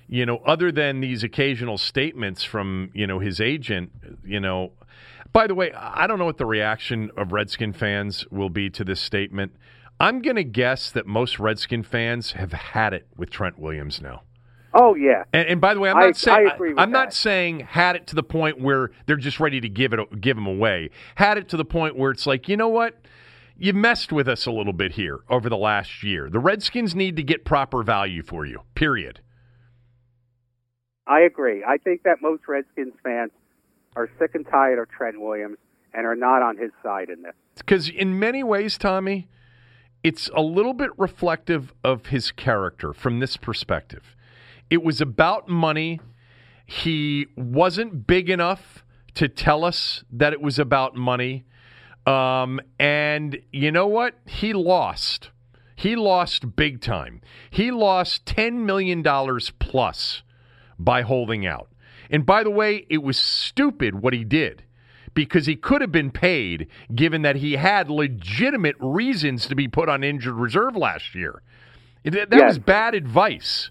[0.08, 3.92] you know, other than these occasional statements from you know his agent,
[4.26, 4.74] you know.
[5.34, 8.84] By the way, I don't know what the reaction of Redskin fans will be to
[8.84, 9.54] this statement.
[10.02, 14.24] I'm going to guess that most Redskin fans have had it with Trent Williams now.
[14.74, 15.26] Oh yeah.
[15.32, 17.60] And, and by the way, I'm I- not saying I agree with I'm not saying
[17.60, 20.90] had it to the point where they're just ready to give it give him away.
[21.16, 22.96] Had it to the point where it's like, you know what?
[23.58, 26.32] You messed with us a little bit here over the last year.
[26.32, 28.62] The Redskins need to get proper value for you.
[28.74, 29.20] Period.
[31.06, 31.64] I agree.
[31.64, 33.32] I think that most Redskins fans
[33.96, 35.58] are sick and tired of Trent Williams
[35.94, 37.34] and are not on his side in this.
[37.58, 39.28] Because in many ways, Tommy,
[40.04, 44.16] it's a little bit reflective of his character from this perspective.
[44.70, 46.00] It was about money.
[46.66, 48.84] He wasn't big enough
[49.16, 51.44] to tell us that it was about money.
[52.06, 54.16] Um, and you know what?
[54.26, 55.30] He lost.
[55.76, 57.22] He lost big time.
[57.50, 59.04] He lost $10 million
[59.60, 60.24] plus
[60.80, 61.70] by holding out.
[62.10, 64.64] And by the way, it was stupid what he did
[65.14, 69.90] because he could have been paid given that he had legitimate reasons to be put
[69.90, 71.42] on injured reserve last year.
[72.04, 72.48] That, that Yes.
[72.48, 73.70] was bad advice.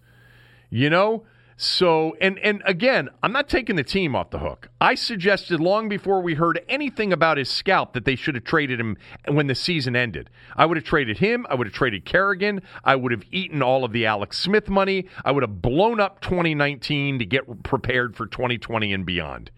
[0.70, 1.24] You know?
[1.62, 4.70] So and and again, I'm not taking the team off the hook.
[4.80, 8.80] I suggested long before we heard anything about his scalp that they should have traded
[8.80, 8.96] him
[9.28, 10.30] when the season ended.
[10.56, 13.84] I would have traded him, I would have traded Kerrigan, I would have eaten all
[13.84, 18.26] of the Alex Smith money, I would have blown up 2019 to get prepared for
[18.26, 19.50] 2020 and beyond.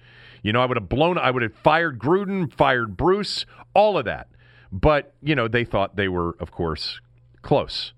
[0.42, 4.04] You know, I would have blown I would have fired Gruden, fired Bruce, all of
[4.04, 4.28] that.
[4.70, 7.00] But, you know, they thought they were of course
[7.42, 7.92] close.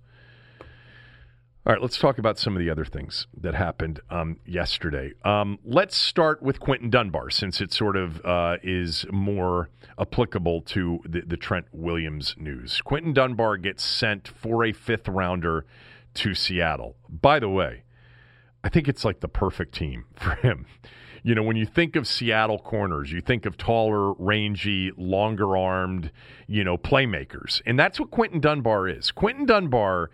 [1.66, 5.14] All right, let's talk about some of the other things that happened um, yesterday.
[5.24, 11.00] Um, let's start with Quinton Dunbar, since it sort of uh, is more applicable to
[11.06, 12.82] the, the Trent Williams news.
[12.82, 15.64] Quinton Dunbar gets sent for a fifth rounder
[16.14, 16.96] to Seattle.
[17.08, 17.84] By the way,
[18.62, 20.66] I think it's like the perfect team for him.
[21.26, 26.12] You know, when you think of Seattle corners, you think of taller, rangy, longer armed,
[26.46, 27.62] you know, playmakers.
[27.64, 29.10] And that's what Quinton Dunbar is.
[29.10, 30.10] Quinton Dunbar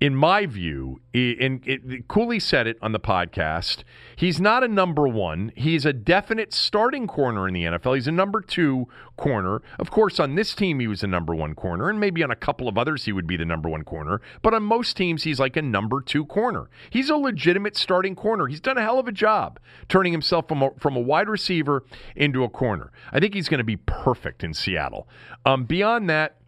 [0.00, 3.84] in my view, and Cooley said it on the podcast,
[4.16, 5.52] he's not a number one.
[5.54, 7.96] He's a definite starting corner in the NFL.
[7.96, 8.88] He's a number two
[9.18, 9.60] corner.
[9.78, 12.36] Of course, on this team, he was a number one corner, and maybe on a
[12.36, 14.22] couple of others, he would be the number one corner.
[14.40, 16.70] But on most teams, he's like a number two corner.
[16.88, 18.46] He's a legitimate starting corner.
[18.46, 21.84] He's done a hell of a job turning himself from a, from a wide receiver
[22.16, 22.90] into a corner.
[23.12, 25.06] I think he's going to be perfect in Seattle.
[25.44, 26.39] Um, beyond that,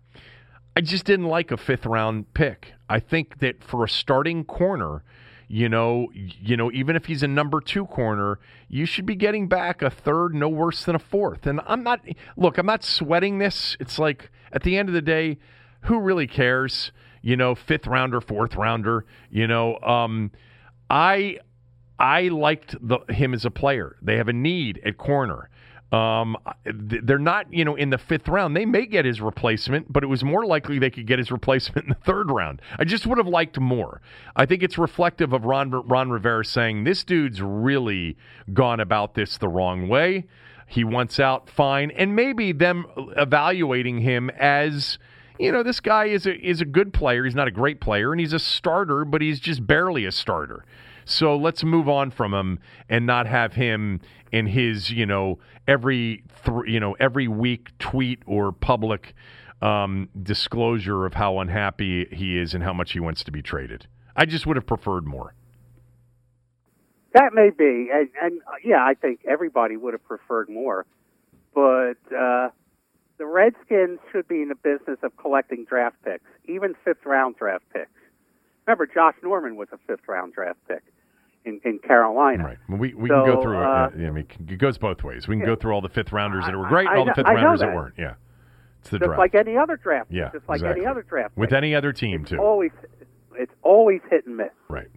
[0.76, 2.74] I just didn't like a fifth round pick.
[2.88, 5.02] I think that for a starting corner,
[5.48, 9.48] you know, you know, even if he's a number two corner, you should be getting
[9.48, 11.46] back a third, no worse than a fourth.
[11.46, 12.00] And I'm not
[12.36, 13.76] look, I'm not sweating this.
[13.80, 15.38] It's like at the end of the day,
[15.82, 16.90] who really cares?
[17.20, 19.04] You know, fifth rounder, fourth rounder.
[19.30, 20.30] You know, um,
[20.88, 21.38] I
[21.98, 23.96] I liked the, him as a player.
[24.00, 25.50] They have a need at corner.
[25.93, 28.57] Um, they're not, you know, in the fifth round.
[28.57, 31.86] They may get his replacement, but it was more likely they could get his replacement
[31.86, 32.62] in the third round.
[32.78, 34.01] I just would have liked more.
[34.34, 38.16] I think it's reflective of Ron, Ron Rivera saying this dude's really
[38.55, 40.26] gone about this the wrong way.
[40.66, 44.99] He wants out, fine, and maybe them evaluating him as
[45.38, 47.24] you know, this guy is a is a good player.
[47.24, 50.64] He's not a great player, and he's a starter, but he's just barely a starter.
[51.05, 54.00] So let's move on from him and not have him
[54.30, 59.14] in his, you know, every th- you know every week tweet or public
[59.61, 63.86] um, disclosure of how unhappy he is and how much he wants to be traded.
[64.16, 65.34] I just would have preferred more.
[67.14, 70.86] That may be, and, and uh, yeah, I think everybody would have preferred more.
[71.55, 72.48] But uh,
[73.18, 77.64] the Redskins should be in the business of collecting draft picks, even fifth round draft
[77.72, 77.90] picks.
[78.66, 80.82] Remember, Josh Norman was a fifth round draft pick
[81.44, 82.44] in, in Carolina.
[82.44, 82.58] Right.
[82.68, 83.58] Well, we we so, can go through.
[83.58, 84.06] Uh, it.
[84.06, 85.26] I mean, it goes both ways.
[85.26, 85.46] We can yeah.
[85.46, 87.66] go through all the fifth rounders that were great and all the fifth rounders that.
[87.66, 87.74] that.
[87.74, 87.94] weren't.
[87.98, 88.14] Yeah.
[88.80, 89.18] It's the just draft.
[89.18, 90.10] like any other draft.
[90.10, 90.30] Yeah.
[90.32, 90.80] Just like exactly.
[90.80, 91.36] any other draft.
[91.36, 92.38] With any other team it's too.
[92.38, 92.72] Always,
[93.34, 94.50] it's always hit and miss.
[94.68, 94.88] Right.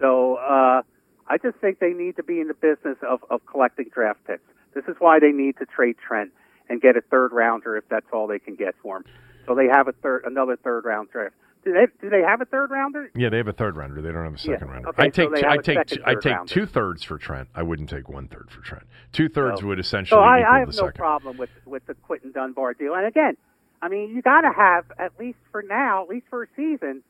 [0.00, 0.82] So uh,
[1.26, 4.42] I just think they need to be in the business of, of collecting draft picks.
[4.74, 6.30] This is why they need to trade Trent
[6.68, 9.04] and get a third rounder if that's all they can get for him.
[9.46, 11.34] So they have a third, another third round draft.
[11.66, 13.10] Do they do they have a third rounder?
[13.16, 14.00] Yeah, they have a third rounder.
[14.00, 14.72] They don't have a second yeah.
[14.72, 14.88] rounder.
[14.90, 16.54] Okay, I take so I take two, I take rounder.
[16.54, 17.48] two thirds for Trent.
[17.56, 18.84] I wouldn't take one third for Trent.
[19.10, 20.16] Two thirds so, would essentially.
[20.16, 20.94] So I, equal I have the no second.
[20.94, 22.94] problem with with the Quinton Dunbar deal.
[22.94, 23.36] And again,
[23.82, 27.02] I mean, you got to have at least for now, at least for a season,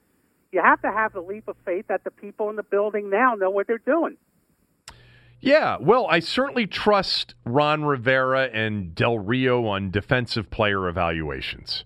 [0.52, 3.34] you have to have the leap of faith that the people in the building now
[3.34, 4.16] know what they're doing.
[5.38, 11.84] Yeah, well, I certainly trust Ron Rivera and Del Rio on defensive player evaluations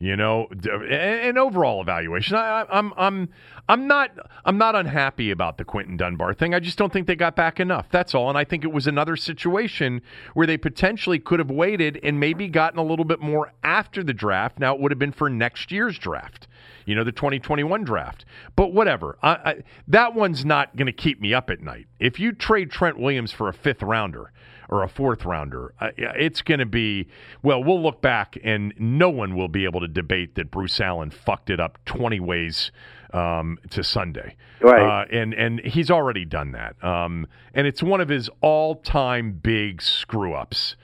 [0.00, 2.36] you know, and, overall evaluation.
[2.36, 3.28] I, am I'm, I'm,
[3.68, 4.12] I'm not,
[4.44, 6.54] I'm not unhappy about the Quinton Dunbar thing.
[6.54, 7.86] I just don't think they got back enough.
[7.90, 8.28] That's all.
[8.28, 10.00] And I think it was another situation
[10.34, 14.14] where they potentially could have waited and maybe gotten a little bit more after the
[14.14, 14.60] draft.
[14.60, 16.46] Now it would have been for next year's draft,
[16.86, 18.24] you know, the 2021 draft.
[18.54, 19.18] But whatever.
[19.20, 19.56] I, I,
[19.88, 21.86] that one's not going to keep me up at night.
[21.98, 24.32] If you trade Trent Williams for a fifth rounder
[24.68, 25.74] or a fourth rounder.
[25.80, 27.08] Uh, it's going to be,
[27.42, 31.10] well, we'll look back and no one will be able to debate that Bruce Allen
[31.10, 32.70] fucked it up 20 ways
[33.12, 34.36] um, to Sunday.
[34.60, 35.02] Right.
[35.02, 36.82] Uh, and, and he's already done that.
[36.84, 40.76] Um, and it's one of his all time big screw ups.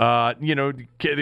[0.00, 0.72] Uh, you know,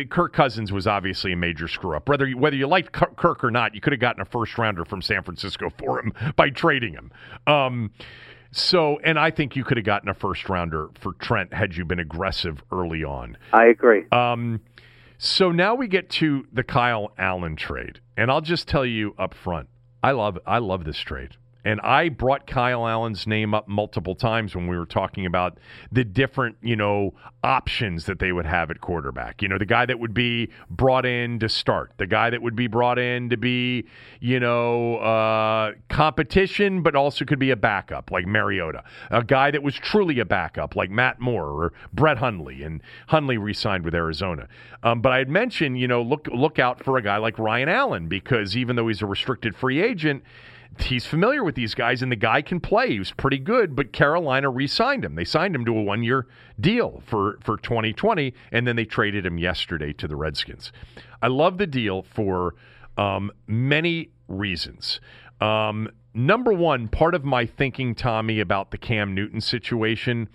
[0.08, 2.08] Kirk Cousins was obviously a major screw up.
[2.08, 4.84] Whether you, whether you liked Kirk or not, you could have gotten a first rounder
[4.84, 7.10] from San Francisco for him by trading him.
[7.48, 7.90] Um,
[8.50, 11.84] so, and I think you could have gotten a first rounder for Trent had you
[11.84, 13.36] been aggressive early on.
[13.52, 14.04] I agree.
[14.10, 14.60] Um,
[15.18, 19.34] so now we get to the Kyle Allen trade, and I'll just tell you up
[19.34, 19.68] front,
[20.02, 21.36] I love I love this trade.
[21.64, 25.58] And I brought Kyle Allen's name up multiple times when we were talking about
[25.90, 29.42] the different, you know, options that they would have at quarterback.
[29.42, 32.54] You know, the guy that would be brought in to start, the guy that would
[32.54, 33.86] be brought in to be,
[34.20, 39.62] you know, uh, competition, but also could be a backup like Mariota, a guy that
[39.62, 44.48] was truly a backup like Matt Moore or Brett Hundley, and Hundley re-signed with Arizona.
[44.84, 47.68] Um, but I had mentioned, you know, look look out for a guy like Ryan
[47.68, 50.22] Allen because even though he's a restricted free agent
[50.80, 52.90] he's familiar with these guys, and the guy can play.
[52.90, 55.14] He was pretty good, but Carolina re-signed him.
[55.14, 56.26] They signed him to a one-year
[56.60, 60.72] deal for for 2020, and then they traded him yesterday to the Redskins.
[61.22, 62.54] I love the deal for
[62.96, 65.00] um, many reasons.
[65.40, 70.28] Um, number one, part of my thinking, Tommy, about the Cam Newton situation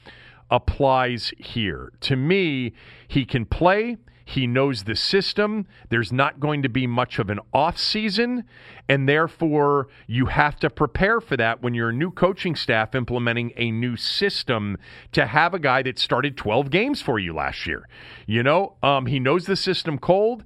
[0.49, 1.91] applies here.
[2.01, 2.73] To me,
[3.07, 3.97] he can play.
[4.25, 5.67] He knows the system.
[5.89, 8.45] There's not going to be much of an off season,
[8.87, 13.51] and therefore you have to prepare for that when you're a new coaching staff implementing
[13.57, 14.77] a new system
[15.11, 17.87] to have a guy that started 12 games for you last year.
[18.25, 20.43] You know, um, he knows the system cold.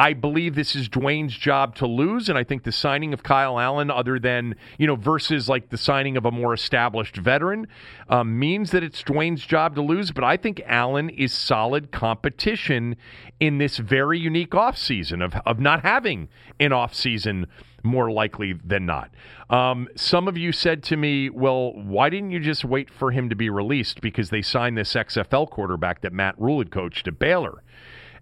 [0.00, 3.60] I believe this is Dwayne's job to lose, and I think the signing of Kyle
[3.60, 7.66] Allen, other than you know, versus like the signing of a more established veteran,
[8.08, 10.10] um, means that it's Dwayne's job to lose.
[10.10, 12.96] But I think Allen is solid competition
[13.40, 17.44] in this very unique offseason of of not having an offseason
[17.82, 19.10] more likely than not.
[19.50, 23.28] Um, some of you said to me, well, why didn't you just wait for him
[23.28, 24.00] to be released?
[24.00, 27.62] Because they signed this XFL quarterback that Matt Rhule had coached at Baylor.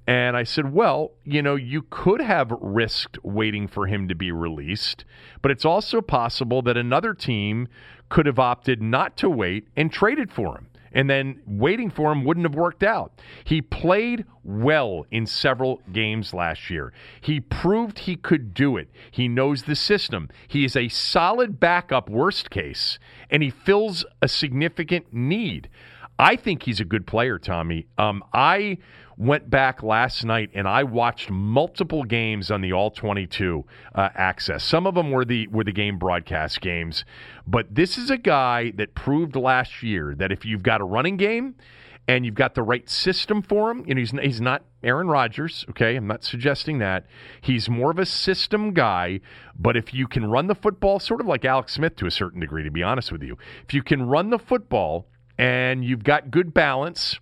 [0.09, 4.33] And I said, well, you know, you could have risked waiting for him to be
[4.33, 5.05] released,
[5.43, 7.69] but it's also possible that another team
[8.09, 12.25] could have opted not to wait and traded for him and then waiting for him
[12.25, 13.21] wouldn't have worked out.
[13.45, 16.91] He played well in several games last year.
[17.21, 18.89] He proved he could do it.
[19.11, 20.31] He knows the system.
[20.49, 22.99] He is a solid backup, worst case,
[23.29, 25.69] and he fills a significant need.
[26.19, 27.87] I think he's a good player, Tommy.
[27.99, 28.79] Um, I
[29.19, 33.65] went back last night and I watched multiple games on the All 22
[33.95, 34.63] uh, access.
[34.63, 37.05] Some of them were the were the game broadcast games,
[37.47, 41.17] but this is a guy that proved last year that if you've got a running
[41.17, 41.57] game
[42.07, 45.97] and you've got the right system for him, know, he's he's not Aaron Rodgers, okay?
[45.97, 47.05] I'm not suggesting that.
[47.41, 49.21] He's more of a system guy,
[49.59, 52.41] but if you can run the football sort of like Alex Smith to a certain
[52.41, 53.37] degree to be honest with you.
[53.65, 57.19] If you can run the football and you've got good balance,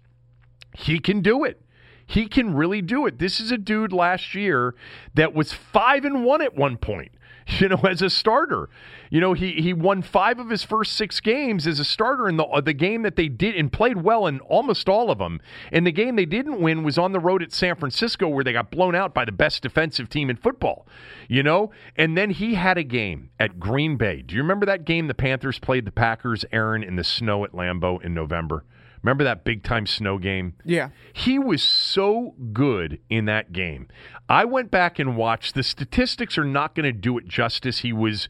[0.74, 1.62] he can do it.
[2.07, 3.18] He can really do it.
[3.18, 4.74] This is a dude last year
[5.14, 7.11] that was 5 and 1 at one point
[7.61, 8.68] you know, as a starter.
[9.09, 12.36] You know, he he won five of his first six games as a starter in
[12.36, 15.40] the uh, the game that they did and played well in almost all of them.
[15.70, 18.52] And the game they didn't win was on the road at San Francisco where they
[18.52, 20.86] got blown out by the best defensive team in football.
[21.28, 24.22] You know, and then he had a game at Green Bay.
[24.22, 27.52] Do you remember that game the Panthers played the Packers, Aaron, in the snow at
[27.52, 28.64] Lambeau in November?
[29.07, 30.54] Remember that big time snow game?
[30.64, 30.88] Yeah.
[31.12, 33.86] He was so good in that game.
[34.28, 35.54] I went back and watched.
[35.54, 37.78] The statistics are not going to do it justice.
[37.78, 38.28] He was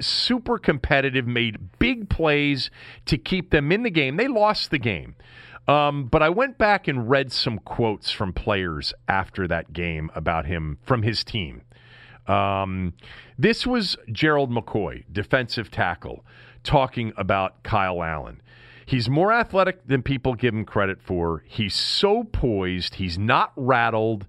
[0.00, 2.70] super competitive, made big plays
[3.06, 4.18] to keep them in the game.
[4.18, 5.14] They lost the game.
[5.66, 10.44] Um, but I went back and read some quotes from players after that game about
[10.44, 11.62] him from his team.
[12.26, 12.92] Um,
[13.38, 16.26] this was Gerald McCoy, defensive tackle,
[16.64, 18.42] talking about Kyle Allen.
[18.86, 21.42] He's more athletic than people give him credit for.
[21.46, 22.96] He's so poised.
[22.96, 24.26] He's not rattled.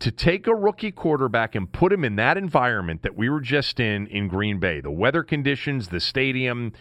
[0.00, 3.80] To take a rookie quarterback and put him in that environment that we were just
[3.80, 6.74] in in Green Bay, the weather conditions, the stadium,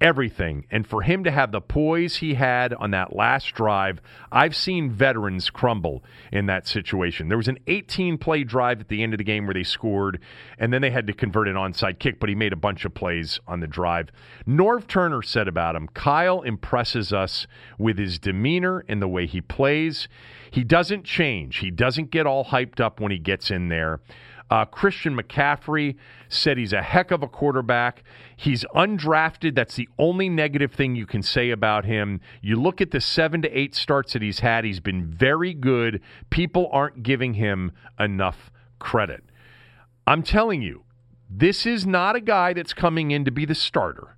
[0.00, 0.64] everything.
[0.70, 4.90] And for him to have the poise he had on that last drive, I've seen
[4.90, 7.28] veterans crumble in that situation.
[7.28, 10.20] There was an 18 play drive at the end of the game where they scored,
[10.58, 12.94] and then they had to convert an onside kick, but he made a bunch of
[12.94, 14.10] plays on the drive.
[14.46, 17.46] Norv Turner said about him Kyle impresses us
[17.78, 20.08] with his demeanor and the way he plays.
[20.50, 24.00] He doesn't change, he doesn't get all hyped up when he gets in there.
[24.50, 25.96] Uh, Christian McCaffrey
[26.28, 28.02] said he's a heck of a quarterback.
[28.36, 29.54] He's undrafted.
[29.54, 32.20] That's the only negative thing you can say about him.
[32.40, 36.00] You look at the seven to eight starts that he's had, he's been very good.
[36.30, 39.22] People aren't giving him enough credit.
[40.06, 40.84] I'm telling you,
[41.28, 44.16] this is not a guy that's coming in to be the starter.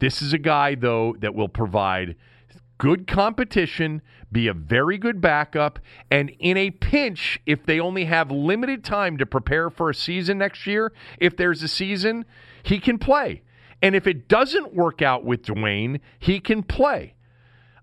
[0.00, 2.16] This is a guy, though, that will provide
[2.78, 4.02] good competition,
[4.32, 5.78] be a very good backup,
[6.10, 10.38] and in a pinch, if they only have limited time to prepare for a season
[10.38, 12.24] next year, if there's a season,
[12.62, 13.42] he can play.
[13.82, 17.14] And if it doesn't work out with Dwayne, he can play.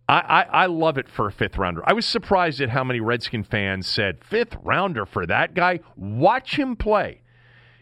[0.08, 1.82] I, I, I, love it for a fifth rounder.
[1.86, 5.82] I was surprised at how many Redskin fans said, fifth rounder for that guy?
[5.98, 7.22] Watch him play.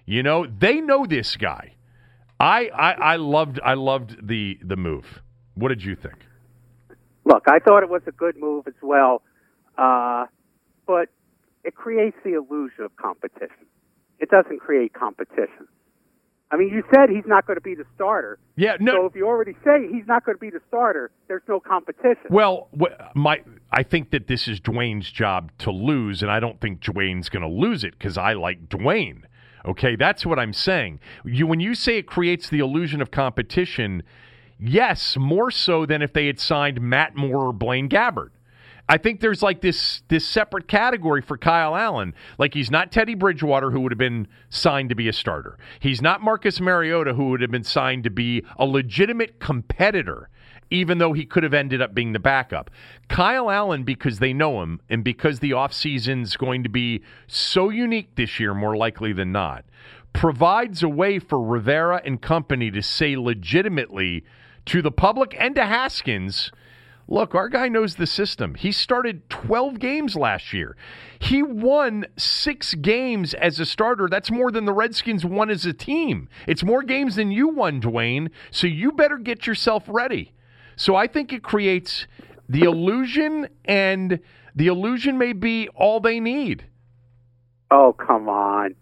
[0.05, 1.73] You know, they know this guy.
[2.39, 5.21] I, I, I loved I loved the the move.
[5.53, 6.24] What did you think?
[7.25, 9.23] Look, I thought it was a good move as well,
[9.77, 10.25] uh,
[10.85, 11.09] but
[11.63, 13.65] it creates the illusion of competition.
[14.19, 15.67] It doesn't create competition.
[16.51, 18.37] I mean, you said he's not going to be the starter.
[18.55, 18.93] Yeah, no.
[18.93, 22.27] So if you already say he's not going to be the starter, there's no competition.
[22.29, 22.69] Well,
[23.15, 27.29] my I think that this is Dwayne's job to lose, and I don't think Dwayne's
[27.29, 29.23] going to lose it because I like Dwayne.
[29.65, 30.99] Okay, that's what I'm saying.
[31.25, 34.03] You when you say it creates the illusion of competition,
[34.59, 38.29] Yes, more so than if they had signed Matt Moore or Blaine Gabbert.
[38.87, 42.13] I think there's like this this separate category for Kyle Allen.
[42.37, 45.57] Like he's not Teddy Bridgewater, who would have been signed to be a starter.
[45.79, 50.29] He's not Marcus Mariota, who would have been signed to be a legitimate competitor,
[50.69, 52.69] even though he could have ended up being the backup.
[53.09, 58.15] Kyle Allen, because they know him and because the offseason's going to be so unique
[58.15, 59.65] this year, more likely than not,
[60.13, 64.23] provides a way for Rivera and company to say legitimately
[64.67, 66.51] to the public and to Haskins,
[67.07, 68.55] Look, our guy knows the system.
[68.55, 70.75] He started 12 games last year.
[71.19, 74.07] He won six games as a starter.
[74.09, 76.27] That's more than the Redskins won as a team.
[76.47, 78.29] It's more games than you won, Dwayne.
[78.49, 80.33] So you better get yourself ready.
[80.75, 82.07] So I think it creates
[82.49, 84.19] the illusion, and
[84.55, 86.65] the illusion may be all they need.
[87.69, 88.75] Oh, come on.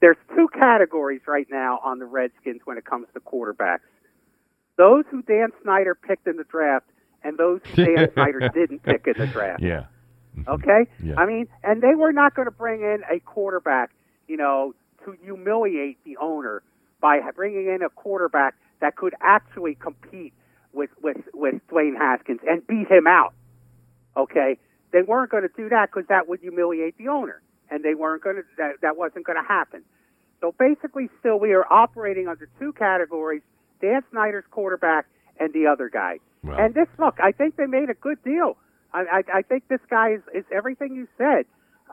[0.00, 3.80] There's two categories right now on the Redskins when it comes to quarterbacks.
[4.78, 6.86] Those who Dan Snyder picked in the draft
[7.22, 9.62] and those who Dan Snyder didn't pick in the draft.
[9.62, 9.84] Yeah.
[10.46, 10.86] Okay?
[11.02, 11.16] Yeah.
[11.18, 13.90] I mean, and they were not going to bring in a quarterback,
[14.28, 14.72] you know,
[15.04, 16.62] to humiliate the owner
[17.00, 20.32] by bringing in a quarterback that could actually compete
[20.72, 23.34] with with with Dwayne Haskins and beat him out.
[24.16, 24.58] Okay?
[24.92, 28.22] They weren't going to do that because that would humiliate the owner, and they weren't
[28.22, 28.42] going to.
[28.58, 29.82] That, that wasn't going to happen.
[30.40, 33.42] So basically, still we are operating under two categories:
[33.80, 35.06] Dan Snyder's quarterback
[35.38, 36.18] and the other guy.
[36.58, 38.56] And this look, I think they made a good deal.
[38.92, 41.44] I, I, I think this guy is, is everything you said,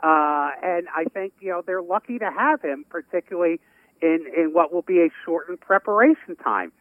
[0.02, 3.60] uh, and I think you know they're lucky to have him, particularly
[4.02, 6.72] in in what will be a shortened preparation time.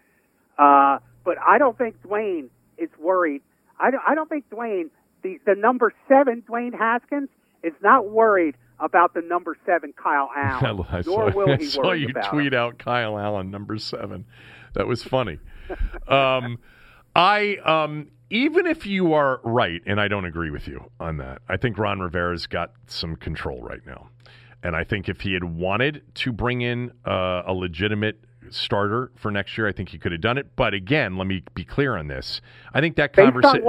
[0.59, 2.49] Uh, but I don't think Dwayne
[2.79, 3.43] is worried.
[3.81, 4.91] I don't, I don't think Dwayne,
[5.23, 7.29] the, the number seven, Dwayne Haskins,
[7.63, 10.85] is not worried about the number seven, Kyle Allen.
[10.91, 12.59] I nor saw, will I he saw you about tweet him.
[12.59, 14.27] out Kyle Allen, number seven.
[14.75, 15.39] That was funny.
[16.09, 16.59] um,
[17.17, 21.43] I um, even if you are right, and I don't agree with you on that,
[21.49, 24.09] I think Ron Rivera's got some control right now,
[24.63, 28.19] and I think if he had wanted to bring in uh, a legitimate
[28.51, 30.57] starter for next year, I think he could have done it.
[30.57, 32.41] But again, let me be clear on this.
[32.73, 33.63] I think that conversation.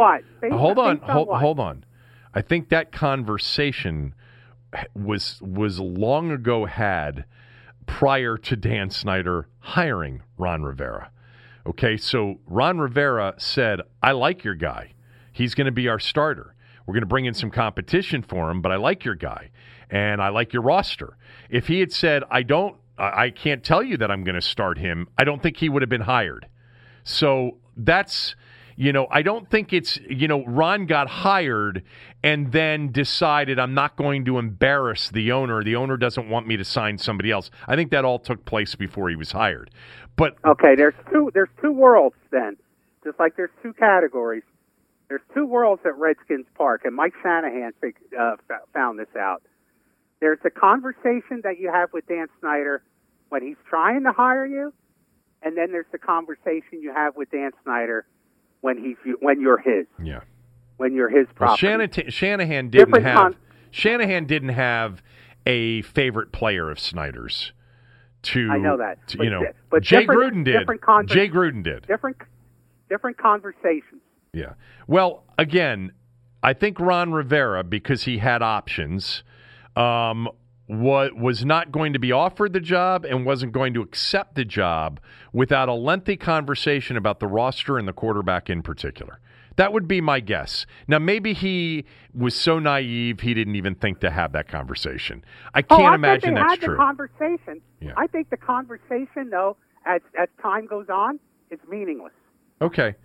[0.51, 1.85] hold on, on hold, hold on.
[2.33, 4.13] I think that conversation
[4.93, 7.25] was was long ago had
[7.85, 11.11] prior to Dan Snyder hiring Ron Rivera.
[11.65, 14.93] Okay, so Ron Rivera said, "I like your guy.
[15.31, 16.55] He's going to be our starter.
[16.85, 19.49] We're going to bring in some competition for him, but I like your guy
[19.89, 21.17] and I like your roster."
[21.49, 24.77] If he had said, "I don't I can't tell you that I'm going to start
[24.77, 26.47] him," I don't think he would have been hired.
[27.03, 28.35] So that's,
[28.75, 31.83] you know, I don't think it's, you know, Ron got hired
[32.23, 35.63] and then decided I'm not going to embarrass the owner.
[35.63, 37.49] The owner doesn't want me to sign somebody else.
[37.67, 39.71] I think that all took place before he was hired.
[40.17, 42.57] But Okay, there's two there's two worlds then.
[43.03, 44.43] Just like there's two categories.
[45.07, 47.73] There's two worlds at Redskins Park, and Mike Shanahan
[48.19, 48.35] uh,
[48.73, 49.43] found this out.
[50.19, 52.81] There's the conversation that you have with Dan Snyder
[53.29, 54.73] when he's trying to hire you,
[55.43, 58.07] and then there's the conversation you have with Dan Snyder
[58.65, 60.21] when he's when you're his yeah.
[60.77, 61.59] when you're his Well.
[61.59, 63.35] Shanahan, Shanahan didn't Different have con-
[63.69, 65.03] Shanahan didn't have
[65.45, 67.51] a favorite player of Snyder's.
[68.23, 70.57] To I know that, to, but you know, but Jay Gruden did.
[70.57, 71.85] different conver- Jay Gruden did.
[71.85, 72.17] different
[72.89, 74.01] different conversations.
[74.33, 74.53] Yeah.
[74.87, 75.91] Well, again,
[76.41, 79.21] I think Ron Rivera, because he had options,
[79.75, 80.27] um,
[80.67, 84.45] what was not going to be offered the job and wasn't going to accept the
[84.45, 84.99] job
[85.31, 89.19] without a lengthy conversation about the roster and the quarterback in particular.
[89.57, 90.65] That would be my guess.
[90.87, 95.23] Now, maybe he was so naive he didn't even think to have that conversation.
[95.53, 96.73] I oh, can't I imagine they that's had true.
[96.73, 97.61] The conversation.
[97.79, 97.93] Yeah.
[97.95, 99.55] I think the conversation, though,
[99.85, 101.19] as as time goes on,
[101.51, 102.11] is meaningless.
[102.61, 102.95] Okay.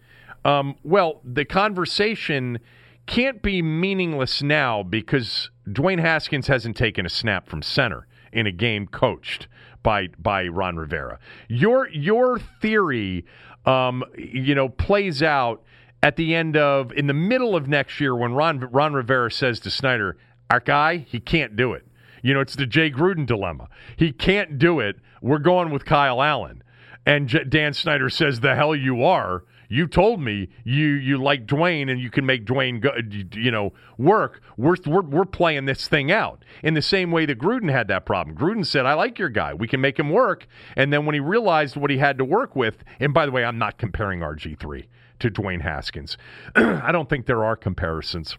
[0.45, 2.59] Um, well, the conversation
[3.07, 8.53] can't be meaningless now because Dwayne Haskins hasn't taken a snap from center in a
[8.53, 9.49] game coached
[9.83, 11.19] by by Ron Rivera.
[11.49, 13.25] Your your theory,
[13.67, 15.63] um, you know, plays out
[16.03, 19.61] at the end of in the middle of next year when Ron Ron Rivera says
[19.61, 20.17] to Snyder,
[20.49, 21.87] "Our guy, he can't do it."
[22.23, 23.69] You know, it's the Jay Gruden dilemma.
[23.97, 24.97] He can't do it.
[25.23, 26.63] We're going with Kyle Allen.
[27.07, 29.45] And J- Dan Snyder says, "The hell you are!
[29.73, 32.91] You told me you you like Dwayne and you can make Dwayne go,
[33.33, 34.43] you know work.
[34.57, 38.05] We're, we're we're playing this thing out in the same way that Gruden had that
[38.05, 38.37] problem.
[38.37, 39.55] Gruden said, "I like your guy.
[39.55, 42.57] We can make him work." And then when he realized what he had to work
[42.57, 44.89] with, and by the way, I'm not comparing RG three
[45.21, 46.19] to Dwayne Haskins.
[46.57, 48.37] I don't think there are comparisons.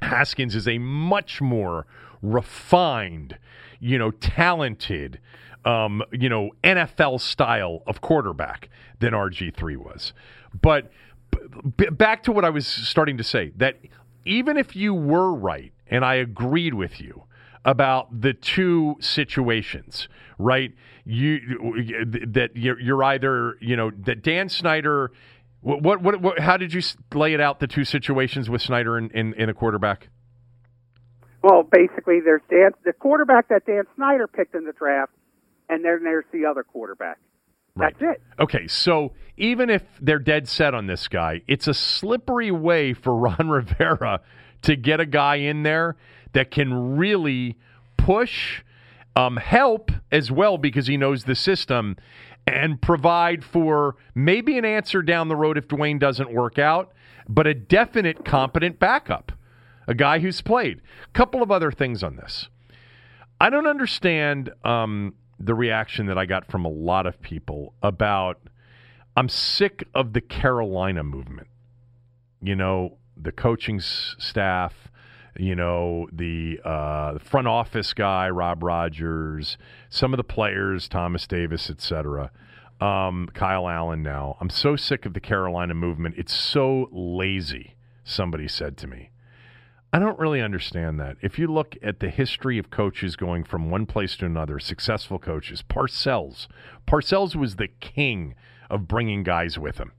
[0.00, 1.86] Haskins is a much more
[2.22, 3.38] refined,
[3.78, 5.20] you know, talented,
[5.66, 10.12] um, you know, NFL style of quarterback than RG3 was.
[10.60, 10.90] But
[11.76, 13.78] b- back to what I was starting to say that
[14.24, 17.24] even if you were right, and I agreed with you
[17.64, 20.72] about the two situations, right?
[21.04, 21.38] You
[22.28, 25.12] that you're, either you know that Dan Snyder.
[25.62, 26.80] What, what, what, how did you
[27.12, 27.58] lay it out?
[27.58, 30.08] The two situations with Snyder and, and a quarterback.
[31.42, 35.12] Well, basically, there's Dan, the quarterback that Dan Snyder picked in the draft,
[35.68, 37.18] and then there's the other quarterback.
[37.76, 37.94] Right.
[37.98, 38.22] That's it.
[38.40, 43.14] Okay, so even if they're dead set on this guy, it's a slippery way for
[43.16, 44.20] Ron Rivera
[44.62, 45.96] to get a guy in there
[46.32, 47.56] that can really
[47.96, 48.62] push,
[49.14, 51.96] um, help as well because he knows the system,
[52.46, 56.92] and provide for maybe an answer down the road if Dwayne doesn't work out,
[57.28, 59.32] but a definite competent backup,
[59.86, 60.80] a guy who's played.
[61.04, 62.48] A couple of other things on this.
[63.40, 68.40] I don't understand um, the reaction that I got from a lot of people about
[69.16, 71.48] I'm sick of the Carolina movement.
[72.42, 74.74] You know, the coaching staff,
[75.38, 79.56] you know, the, uh, front office guy, Rob Rogers,
[79.88, 82.30] some of the players, Thomas Davis, etc.
[82.78, 84.36] Um, Kyle Allen now.
[84.38, 86.16] I'm so sick of the Carolina movement.
[86.18, 87.74] It's so lazy,
[88.04, 89.10] somebody said to me.
[89.92, 91.16] I don't really understand that.
[91.22, 95.18] If you look at the history of coaches going from one place to another, successful
[95.18, 96.48] coaches, Parcells,
[96.86, 98.34] Parcells was the king
[98.68, 99.92] of bringing guys with him.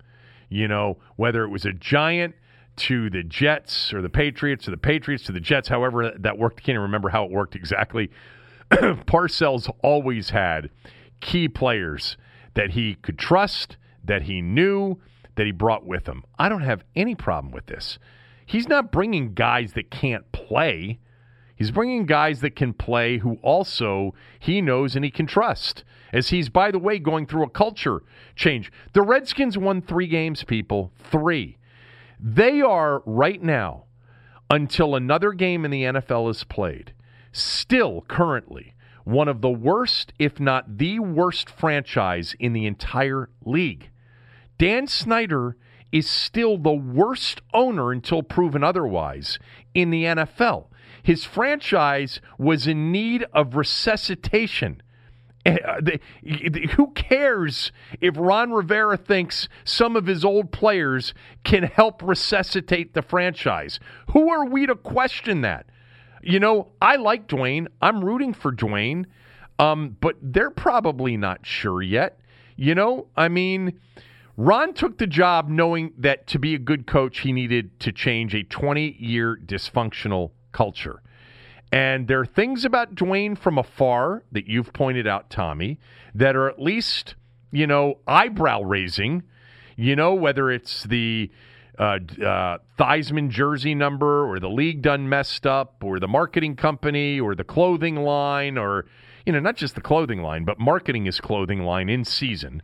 [0.50, 2.36] You know, whether it was a giant
[2.78, 6.62] to the Jets or the Patriots or the Patriots to the Jets, however that worked,
[6.62, 8.12] I can't remember how it worked exactly.
[8.72, 10.70] Parcells always had
[11.22, 12.18] key players
[12.54, 14.98] that he could trust, that he knew,
[15.36, 16.24] that he brought with him.
[16.38, 17.98] I don't have any problem with this.
[18.48, 21.00] He's not bringing guys that can't play.
[21.56, 25.84] He's bringing guys that can play who also he knows and he can trust.
[26.14, 28.02] As he's, by the way, going through a culture
[28.36, 28.72] change.
[28.94, 30.94] The Redskins won three games, people.
[30.98, 31.58] Three.
[32.18, 33.84] They are right now,
[34.50, 36.94] until another game in the NFL is played,
[37.34, 38.74] still currently
[39.04, 43.90] one of the worst, if not the worst franchise in the entire league.
[44.58, 45.56] Dan Snyder
[45.92, 49.40] is still the worst owner until proven otherwise
[49.74, 50.68] in the NFL.
[51.04, 54.82] His franchise was in need of resuscitation.
[55.46, 55.80] Uh,
[56.76, 57.72] Who cares
[58.02, 61.14] if Ron Rivera thinks some of his old players
[61.46, 63.80] can help resuscitate the franchise?
[64.12, 65.68] Who are we to question that?
[66.22, 67.68] You know, I like Dwayne.
[67.82, 69.06] I'm rooting for Dwayne,
[69.58, 72.20] um, but they're probably not sure yet.
[72.58, 73.80] You know, I mean,
[74.40, 78.36] Ron took the job knowing that to be a good coach, he needed to change
[78.36, 81.02] a 20 year dysfunctional culture.
[81.72, 85.80] And there are things about Dwayne from afar that you've pointed out, Tommy,
[86.14, 87.16] that are at least,
[87.52, 89.24] you know, eyebrow raising.
[89.76, 91.32] You know, whether it's the
[91.78, 97.20] uh, uh, Theismann jersey number or the league done messed up or the marketing company
[97.20, 98.86] or the clothing line or,
[99.26, 102.62] you know, not just the clothing line, but marketing his clothing line in season.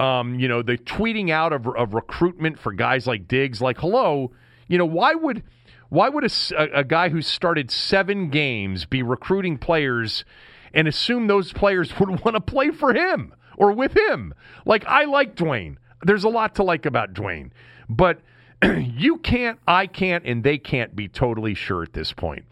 [0.00, 4.32] Um, you know, the tweeting out of, of recruitment for guys like Diggs, like, hello,
[4.66, 5.42] you know, why would
[5.90, 10.24] why would a, a guy who started seven games be recruiting players
[10.72, 14.32] and assume those players would want to play for him or with him?
[14.64, 15.76] Like, I like Dwayne.
[16.02, 17.50] There's a lot to like about Dwayne,
[17.88, 18.20] but
[18.64, 22.44] you can't, I can't, and they can't be totally sure at this point.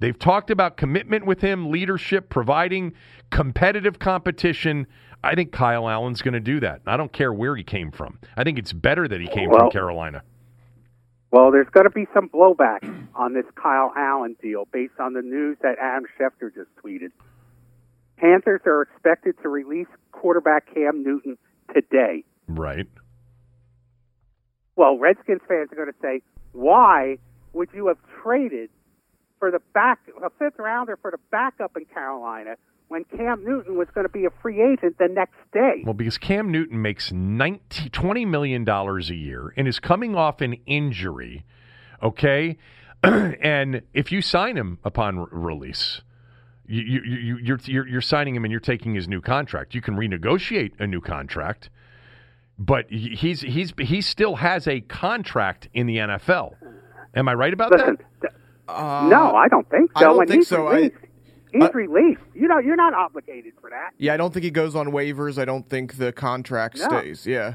[0.00, 2.94] They've talked about commitment with him, leadership, providing
[3.30, 4.86] competitive competition.
[5.24, 6.82] I think Kyle Allen's going to do that.
[6.86, 8.18] I don't care where he came from.
[8.36, 10.22] I think it's better that he came from Carolina.
[11.30, 15.22] Well, there's going to be some blowback on this Kyle Allen deal based on the
[15.22, 17.10] news that Adam Schefter just tweeted.
[18.16, 21.36] Panthers are expected to release quarterback Cam Newton
[21.74, 22.22] today.
[22.46, 22.86] Right.
[24.76, 26.22] Well, Redskins fans are going to say,
[26.52, 27.18] why
[27.52, 28.70] would you have traded
[29.38, 32.56] for the back a fifth rounder for the backup in Carolina
[32.88, 35.82] when Cam Newton was going to be a free agent the next day?
[35.84, 40.54] Well, because Cam Newton makes 19, $20 million a year and is coming off an
[40.66, 41.44] injury,
[42.02, 42.56] okay?
[43.02, 46.02] and if you sign him upon re- release,
[46.66, 49.74] you, you, you, you're, you're, you're signing him and you're taking his new contract.
[49.74, 51.70] You can renegotiate a new contract,
[52.58, 56.54] but he- he's, he's, he still has a contract in the NFL.
[57.14, 58.30] Am I right about Listen, that?
[58.30, 58.34] th-
[58.68, 59.96] no, I don't think so.
[59.96, 60.66] I don't when think he's so.
[60.68, 60.96] I- Released,
[61.54, 62.20] he's uh, I- released.
[62.34, 63.90] You know, you're not obligated for that.
[63.96, 65.38] Yeah, I don't think he goes on waivers.
[65.38, 66.88] I don't think the contract No.
[67.00, 67.26] stays.
[67.26, 67.54] Yeah.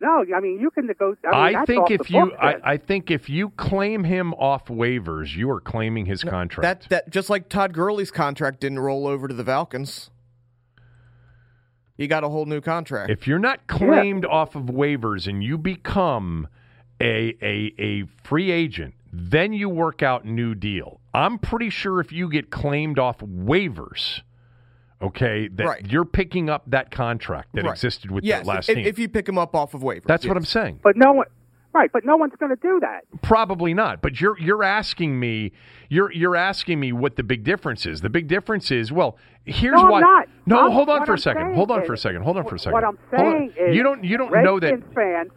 [0.00, 1.24] No, I mean you can negotiate.
[1.32, 2.54] I, mean, I think if you, I.
[2.72, 6.88] I think if you claim him off waivers, you are claiming his contract.
[6.88, 10.10] That that just like Todd Gurley's contract didn't roll over to the Falcons.
[11.96, 13.10] He got a whole new contract.
[13.10, 16.46] If you're not claimed off of waivers and you become
[17.00, 20.97] a, a a free agent, then you work out new deal.
[21.14, 24.20] I'm pretty sure if you get claimed off waivers,
[25.02, 25.86] okay, that Right.
[25.90, 27.70] you're picking up that contract that Right.
[27.72, 28.86] existed with yes, that last if, team.
[28.86, 30.04] if you pick him up off of waivers.
[30.04, 30.36] That's what.
[30.36, 30.80] I'm saying.
[30.82, 31.26] But no one,
[31.74, 33.04] Right, but no one's going to do that.
[33.22, 34.00] Probably not.
[34.00, 35.52] But you're you're asking me
[35.90, 38.00] you're you're asking me what the big difference is.
[38.00, 40.00] The big difference is well, here's No, I'm why.
[40.00, 40.28] not.
[40.46, 41.54] No, I'm- hold on for a I'm second.
[41.54, 42.22] Hold on is- for a second.
[42.22, 42.72] Hold on for a second.
[42.72, 45.30] What I'm saying is you don't you don't Redskins know that fans,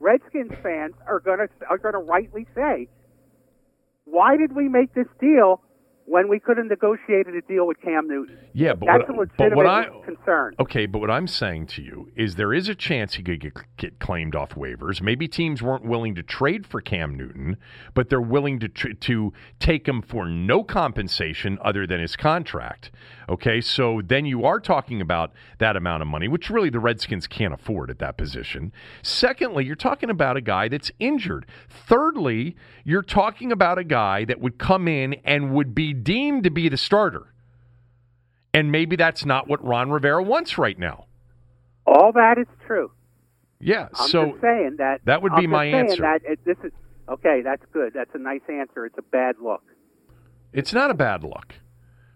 [0.00, 2.86] Redskins fans are going to are going to rightly say,
[4.10, 5.60] why did we make this deal
[6.10, 8.36] when we could have negotiated a deal with Cam Newton?
[8.52, 10.54] Yeah, but That's what, a but legitimate what I concern.
[10.58, 13.52] Okay, but what I'm saying to you is there is a chance he could get,
[13.76, 15.00] get claimed off waivers.
[15.00, 17.56] Maybe teams weren't willing to trade for Cam Newton,
[17.94, 22.90] but they're willing to tr- to take him for no compensation other than his contract.
[23.30, 27.28] Okay, so then you are talking about that amount of money, which really the Redskins
[27.28, 28.72] can't afford at that position.
[29.02, 31.46] Secondly, you're talking about a guy that's injured.
[31.68, 36.50] Thirdly, you're talking about a guy that would come in and would be deemed to
[36.50, 37.32] be the starter.
[38.52, 41.06] And maybe that's not what Ron Rivera wants right now.
[41.86, 42.90] All that is true.
[43.60, 43.90] Yeah.
[43.94, 46.02] I'm so saying that that would I'm be my answer.
[46.02, 46.72] That it, this is
[47.08, 47.42] okay.
[47.44, 47.92] That's good.
[47.94, 48.86] That's a nice answer.
[48.86, 49.62] It's a bad look.
[50.52, 51.54] it's not a bad look.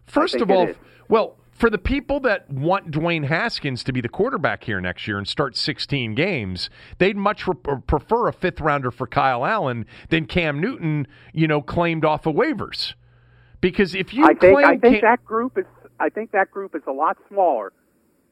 [0.07, 0.69] First of all.
[1.09, 5.18] Well, for the people that want Dwayne Haskins to be the quarterback here next year
[5.18, 7.55] and start 16 games, they'd much re-
[7.86, 12.34] prefer a fifth rounder for Kyle Allen than Cam Newton, you know, claimed off of
[12.34, 12.94] waivers.
[13.61, 15.64] Because if you I think claim I think Cam- that group is
[16.00, 17.72] I think that group is a lot smaller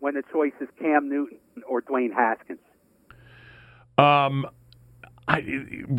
[0.00, 2.58] when the choice is Cam Newton or Dwayne Haskins.
[3.96, 4.46] Um,
[5.28, 5.44] I,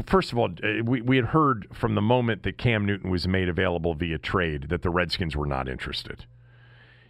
[0.06, 3.28] first of all, uh, we, we had heard from the moment that Cam Newton was
[3.28, 6.26] made available via trade that the Redskins were not interested.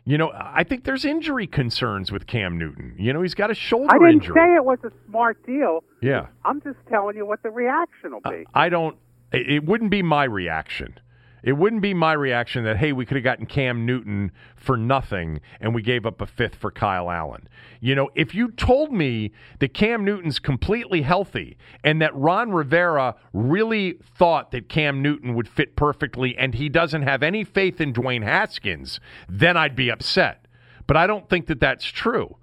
[0.05, 2.93] You know, I think there's injury concerns with Cam Newton.
[2.97, 4.35] You know, he's got a shoulder I didn't injury.
[4.35, 5.83] say it was a smart deal.
[6.01, 6.27] yeah.
[6.43, 8.45] I'm just telling you what the reaction will be.
[8.53, 8.97] I don't.
[9.31, 10.99] It wouldn't be my reaction.
[11.43, 15.41] It wouldn't be my reaction that hey, we could have gotten Cam Newton for nothing
[15.59, 17.49] and we gave up a fifth for Kyle Allen.
[17.81, 23.15] You know, if you told me that Cam Newton's completely healthy and that Ron Rivera
[23.33, 27.91] really thought that Cam Newton would fit perfectly and he doesn't have any faith in
[27.91, 30.47] Dwayne Haskins, then I'd be upset.
[30.87, 32.37] But I don't think that that's true.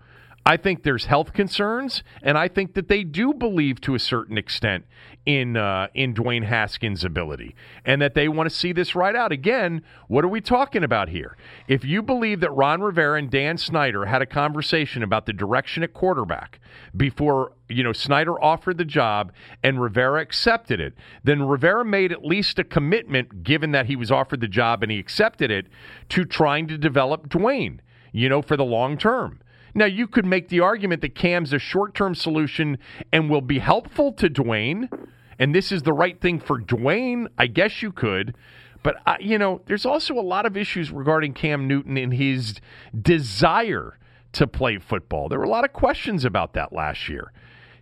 [0.47, 4.39] I think there's health concerns, and I think that they do believe to a certain
[4.39, 4.87] extent
[5.27, 7.55] in uh, in Dwayne Haskins' ability,
[7.85, 9.33] and that they want to see this right out.
[9.33, 11.37] Again, what are we talking about here?
[11.69, 15.83] If you believe that Ron Rivera and Dan Snyder had a conversation about the direction
[15.83, 16.61] at quarterback
[16.97, 22.25] before you know Snyder offered the job and Rivera accepted it, then Rivera made at
[22.25, 25.67] least a commitment, given that he was offered the job and he accepted it,
[26.11, 27.81] to trying to develop Dwayne,
[28.13, 29.41] you know, for the long term.
[29.75, 32.79] Now, you could make the argument that Cam's a short term solution
[33.13, 34.89] and will be helpful to Dwayne,
[35.39, 37.27] and this is the right thing for Dwayne.
[37.39, 38.35] I guess you could.
[38.83, 42.61] But, uh, you know, there's also a lot of issues regarding Cam Newton and his
[42.99, 43.99] desire
[44.33, 45.29] to play football.
[45.29, 47.33] There were a lot of questions about that last year.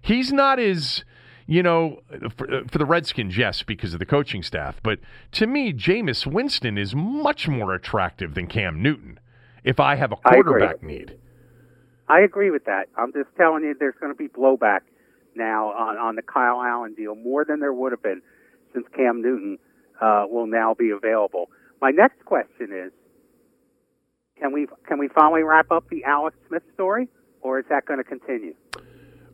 [0.01, 1.05] He's not as.
[1.51, 2.01] You know,
[2.37, 4.83] for, for the Redskins, yes, because of the coaching staff.
[4.83, 4.99] But
[5.33, 9.19] to me, Jameis Winston is much more attractive than Cam Newton
[9.65, 11.17] if I have a quarterback need.
[12.09, 12.89] I agree with that.
[12.97, 14.81] I'm just telling you, there's going to be blowback
[15.35, 18.23] now on, on the Kyle Allen deal more than there would have been
[18.73, 19.59] since Cam Newton
[20.01, 21.51] uh, will now be available.
[21.81, 22.93] My next question is:
[24.41, 27.09] Can we can we finally wrap up the Alex Smith story,
[27.41, 28.55] or is that going to continue?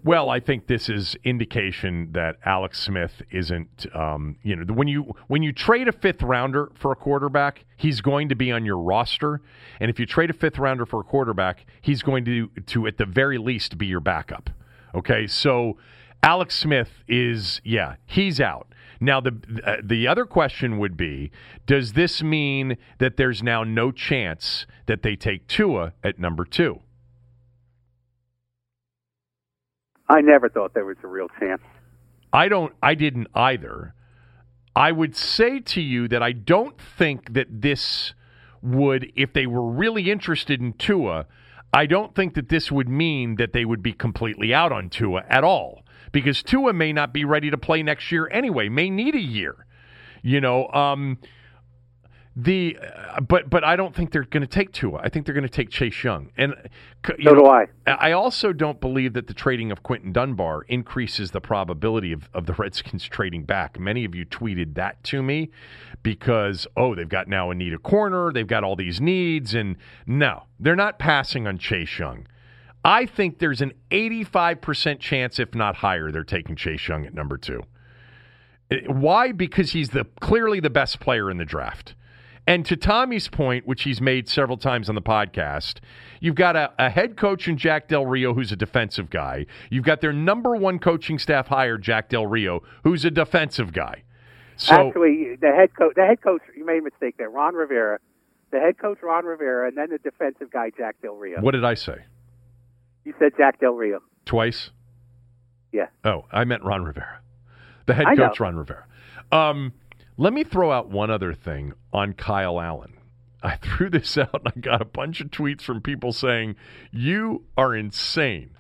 [0.04, 3.86] Well, I think this is indication that Alex Smith isn't.
[3.94, 8.02] Um, you know, when you when you trade a fifth rounder for a quarterback, he's
[8.02, 9.40] going to be on your roster,
[9.80, 12.98] and if you trade a fifth rounder for a quarterback, he's going to to at
[12.98, 14.50] the very least be your backup.
[14.94, 15.78] Okay, so
[16.22, 18.68] Alex Smith is yeah, he's out.
[19.00, 19.34] Now the
[19.64, 21.30] uh, the other question would be,
[21.64, 26.80] does this mean that there's now no chance that they take Tua at number two?
[30.08, 31.62] I never thought there was a real chance.
[32.32, 33.94] I don't I didn't either.
[34.76, 38.12] I would say to you that I don't think that this
[38.60, 41.26] would if they were really interested in Tua,
[41.72, 45.24] I don't think that this would mean that they would be completely out on Tua
[45.28, 49.14] at all because Tua may not be ready to play next year anyway, may need
[49.14, 49.66] a year.
[50.22, 51.18] You know, um
[52.36, 54.98] the uh, but but I don't think they're going to take Tua.
[55.02, 56.32] I think they're going to take Chase Young.
[56.36, 56.54] And
[57.18, 57.66] you So know, do I.
[57.86, 62.46] I also don't believe that the trading of Quinton Dunbar increases the probability of, of
[62.46, 63.78] the Redskins trading back.
[63.78, 65.50] Many of you tweeted that to me
[66.02, 69.76] because, oh, they've got now a need a corner, they've got all these needs, and
[70.06, 72.26] no, they're not passing on Chase Young.
[72.84, 77.38] I think there's an 85% chance, if not higher, they're taking Chase Young at number
[77.38, 77.62] two.
[78.86, 79.32] Why?
[79.32, 81.94] Because he's the clearly the best player in the draft.
[82.46, 85.78] And to Tommy's point, which he's made several times on the podcast,
[86.20, 89.46] you've got a, a, head coach in Jack Del Rio who's a defensive guy.
[89.70, 94.02] You've got their number one coaching staff hire, Jack Del Rio, who's a defensive guy.
[94.56, 97.30] So, Actually, the head coach, the head coach, you made a mistake there.
[97.30, 97.98] Ron Rivera,
[98.50, 101.40] the head coach Ron Rivera, and then the defensive guy Jack Del Rio.
[101.40, 102.04] What did I say?
[103.04, 104.70] You said Jack Del Rio twice.
[105.72, 105.86] Yeah.
[106.04, 107.20] Oh, I meant Ron Rivera,
[107.86, 108.44] the head I coach know.
[108.44, 108.84] Ron Rivera.
[109.32, 109.72] Um,
[110.16, 112.94] let me throw out one other thing on Kyle Allen.
[113.42, 116.54] I threw this out and I got a bunch of tweets from people saying,
[116.90, 118.50] You are insane.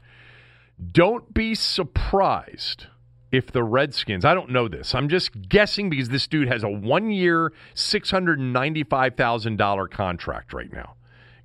[0.92, 2.86] Don't be surprised
[3.30, 6.68] if the Redskins, I don't know this, I'm just guessing because this dude has a
[6.68, 10.94] one year, $695,000 contract right now.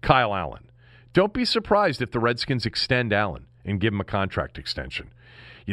[0.02, 0.70] Kyle Allen.
[1.14, 5.12] Don't be surprised if the Redskins extend Allen and give him a contract extension.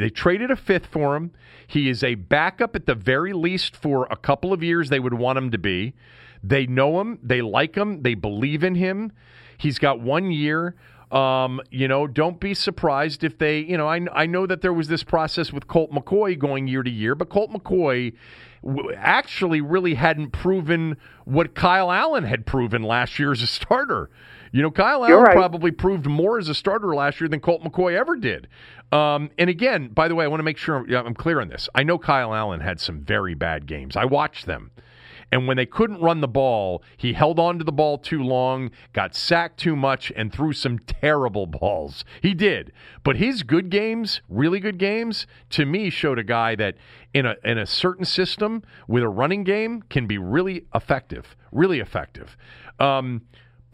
[0.00, 1.32] They traded a fifth for him.
[1.66, 5.14] He is a backup at the very least for a couple of years, they would
[5.14, 5.94] want him to be.
[6.42, 9.12] They know him, they like him, they believe in him.
[9.58, 10.76] He's got one year.
[11.10, 14.72] Um, you know, don't be surprised if they, you know, I, I know that there
[14.72, 18.12] was this process with Colt McCoy going year to year, but Colt McCoy
[18.64, 24.10] w- actually really hadn't proven what Kyle Allen had proven last year as a starter.
[24.56, 25.36] You know, Kyle Allen right.
[25.36, 28.48] probably proved more as a starter last year than Colt McCoy ever did.
[28.90, 31.68] Um, and again, by the way, I want to make sure I'm clear on this.
[31.74, 33.98] I know Kyle Allen had some very bad games.
[33.98, 34.70] I watched them.
[35.30, 38.70] And when they couldn't run the ball, he held on to the ball too long,
[38.94, 42.06] got sacked too much, and threw some terrible balls.
[42.22, 42.72] He did.
[43.04, 46.76] But his good games, really good games, to me showed a guy that
[47.12, 51.36] in a in a certain system with a running game can be really effective.
[51.52, 52.38] Really effective.
[52.80, 53.20] Um,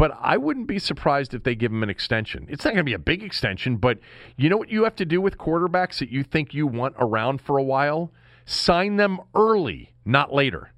[0.02, 2.44] but I wouldn't be surprised if they give him an extension.
[2.48, 4.00] It's not going to be a big extension, but
[4.36, 7.40] you know what you have to do with quarterbacks that you think you want around
[7.40, 8.10] for a while?
[8.44, 10.72] Sign them early, not later.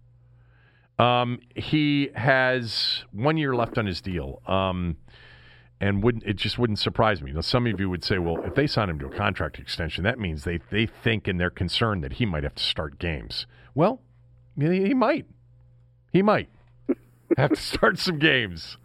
[0.99, 4.43] Um, he has one year left on his deal.
[4.47, 4.99] Um,
[5.81, 7.33] and wouldn't it just wouldn't surprise me.
[7.33, 10.05] Now, some of you would say, well, if they sign him to a contract extension,
[10.05, 13.47] that means they they think and they're concerned that he might have to start games.
[13.75, 14.03] Well,
[14.55, 15.25] he he might.
[16.13, 16.51] He might
[17.39, 18.77] have to start some games.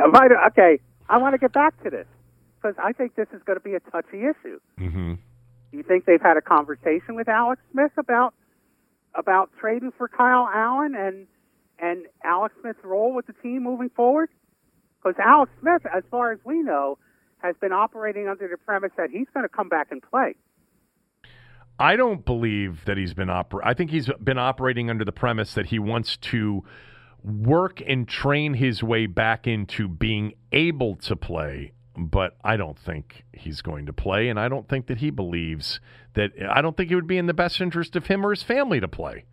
[0.00, 2.06] Okay, I want to get back to this
[2.60, 4.58] because I think this is going to be a touchy issue.
[4.78, 5.14] hmm
[5.70, 8.34] Do you think they've had a conversation with Alex Smith about
[9.14, 11.26] about trading for Kyle Allen and
[11.78, 14.28] and Alex Smith's role with the team moving forward?
[15.02, 16.98] Because Alex Smith, as far as we know,
[17.38, 20.34] has been operating under the premise that he's going to come back and play.
[21.78, 25.52] I don't believe that he's been oper- I think he's been operating under the premise
[25.54, 26.64] that he wants to
[27.26, 31.72] work and train his way back into being able to play.
[31.98, 35.80] But I don't think he's going to play, and I don't think that he believes
[36.14, 36.30] that.
[36.48, 38.80] I don't think it would be in the best interest of him or his family
[38.80, 39.24] to play.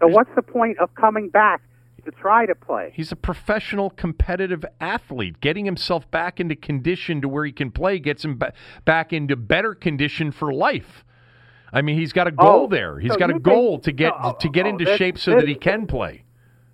[0.00, 1.62] So what's the point of coming back
[2.04, 2.92] to try to play?
[2.94, 5.40] He's a professional competitive athlete.
[5.40, 8.52] Getting himself back into condition to where he can play gets him ba-
[8.84, 11.04] back into better condition for life.
[11.72, 12.98] I mean, he's got a goal Oh, there.
[12.98, 14.96] He's so got a you think- goal to get no, to get oh, into this-
[14.96, 16.24] shape so this- that he can play.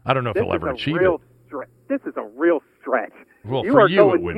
[0.07, 1.21] I don't know if he'll ever achieve real
[1.51, 1.69] it.
[1.89, 3.13] This is a real stretch.
[3.45, 4.35] Well, you for are you, going it would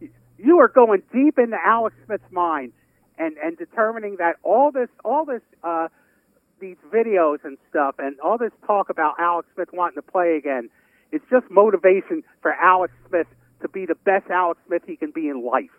[0.00, 2.72] deep, You are going deep into Alex Smith's mind
[3.18, 5.88] and and determining that all this all this uh,
[6.60, 10.68] these videos and stuff and all this talk about Alex Smith wanting to play again
[11.12, 13.26] it's just motivation for Alex Smith
[13.60, 15.70] to be the best Alex Smith he can be in life.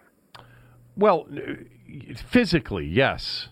[0.95, 3.49] Well, uh, physically, yes.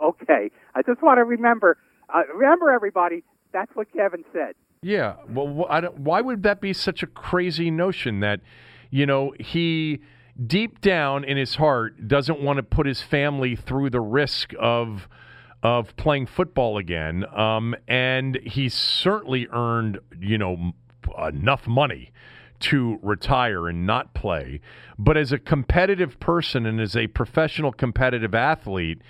[0.00, 1.78] Okay, I just want to remember
[2.14, 3.24] uh, remember everybody.
[3.52, 4.54] That's what Kevin said.
[4.82, 5.16] Yeah.
[5.28, 8.40] Well, why would that be such a crazy notion that,
[8.90, 10.00] you know, he
[10.46, 15.08] deep down in his heart doesn't want to put his family through the risk of
[15.62, 20.72] of playing football again, um, and he's certainly earned, you know,
[21.26, 22.12] enough money
[22.60, 24.60] to retire and not play.
[24.98, 29.00] But as a competitive person and as a professional competitive athlete,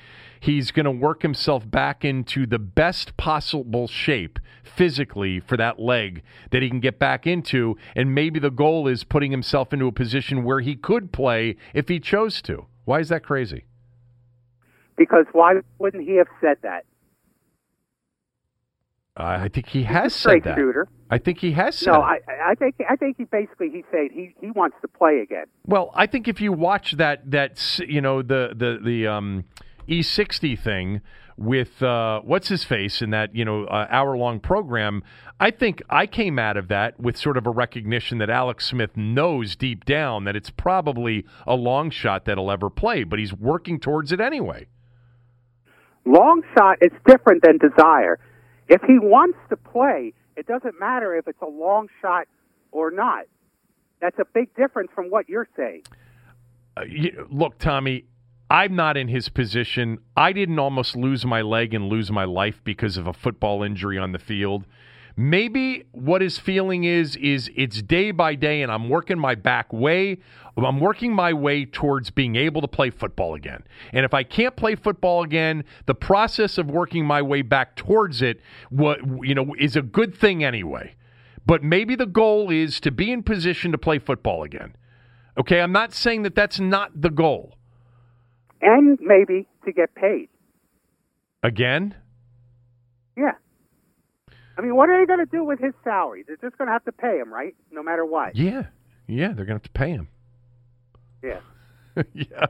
[0.40, 6.22] he's going to work himself back into the best possible shape physically for that leg
[6.50, 7.76] that he can get back into.
[7.94, 11.88] And maybe the goal is putting himself into a position where he could play if
[11.88, 12.66] he chose to.
[12.84, 13.64] Why is that crazy?
[14.96, 16.84] Because why wouldn't he have said that?
[19.18, 20.58] Uh, I think he has Straight said that.
[20.58, 20.88] shooter.
[21.10, 22.00] I think he has said No.
[22.00, 22.18] I,
[22.50, 25.46] I think I think he basically he said he he wants to play again.
[25.64, 29.44] Well, I think if you watch that that you know the the the um,
[29.88, 31.00] E60 thing
[31.36, 35.02] with uh, what's his face in that you know uh, hour long program,
[35.38, 38.96] I think I came out of that with sort of a recognition that Alex Smith
[38.96, 43.34] knows deep down that it's probably a long shot that he'll ever play, but he's
[43.34, 44.66] working towards it anyway.
[46.06, 48.18] Long shot is different than desire.
[48.68, 52.26] If he wants to play, it doesn't matter if it's a long shot
[52.72, 53.24] or not.
[54.00, 55.82] That's a big difference from what you're saying.
[56.76, 58.04] Uh, you, look, Tommy,
[58.50, 59.98] I'm not in his position.
[60.16, 63.98] I didn't almost lose my leg and lose my life because of a football injury
[63.98, 64.64] on the field.
[65.16, 69.72] Maybe what his feeling is is it's day by day and I'm working my back
[69.72, 70.18] way
[70.64, 73.62] I'm working my way towards being able to play football again.
[73.92, 78.22] And if I can't play football again, the process of working my way back towards
[78.22, 78.40] it
[78.70, 80.94] what you know is a good thing anyway.
[81.44, 84.74] But maybe the goal is to be in position to play football again.
[85.38, 87.54] Okay, I'm not saying that that's not the goal.
[88.60, 90.28] And maybe to get paid.
[91.42, 91.94] Again?
[93.16, 93.32] Yeah.
[94.58, 96.24] I mean, what are they going to do with his salary?
[96.26, 97.54] They're just going to have to pay him, right?
[97.70, 98.34] No matter what.
[98.34, 98.64] Yeah.
[99.06, 100.08] Yeah, they're going to have to pay him.
[101.22, 101.40] Yeah.
[102.12, 102.46] yeah.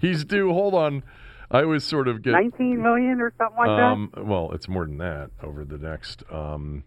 [0.00, 1.02] He's due, hold on.
[1.50, 4.24] I was sort of getting 19 million or something like um, that.
[4.24, 6.84] Well, it's more than that over the next um,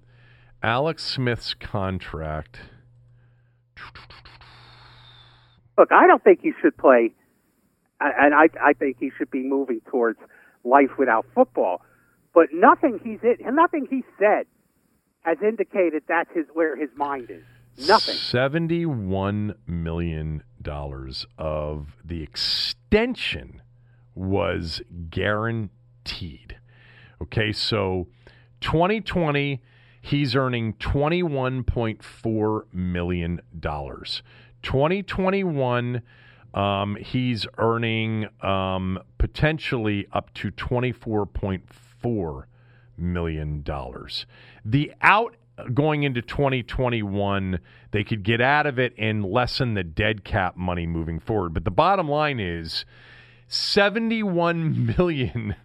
[0.61, 2.59] Alex Smith's contract.
[5.77, 7.13] Look, I don't think he should play,
[8.17, 10.19] and I I think he should be moving towards
[10.63, 11.81] life without football.
[12.33, 14.45] But nothing he's in, nothing he said
[15.21, 17.87] has indicated that's his where his mind is.
[17.87, 18.15] Nothing.
[18.15, 23.61] Seventy-one million dollars of the extension
[24.15, 26.57] was guaranteed.
[27.21, 28.07] Okay, so
[28.61, 29.61] 2020
[30.03, 33.41] he's earning $21.4 million.
[33.61, 36.01] 2021,
[36.53, 42.43] um, he's earning um, potentially up to $24.4
[42.97, 43.63] million.
[44.65, 45.35] The out
[45.73, 47.59] going into 2021,
[47.91, 51.53] they could get out of it and lessen the dead cap money moving forward.
[51.53, 52.85] But the bottom line is
[53.47, 55.55] 71 million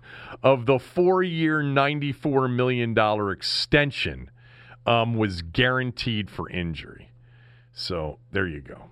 [0.43, 4.31] of the 4-year 94 million dollar extension
[4.87, 7.11] um, was guaranteed for injury.
[7.73, 8.85] So, there you go.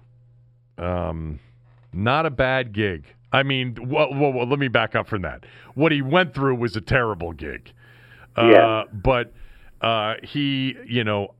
[0.82, 1.40] Um,
[1.96, 3.04] not a bad gig.
[3.32, 5.44] I mean, well, well, well, let me back up from that.
[5.74, 7.72] What he went through was a terrible gig.
[8.36, 8.82] Uh, yeah.
[8.92, 9.32] But
[9.80, 11.34] uh, he, you know,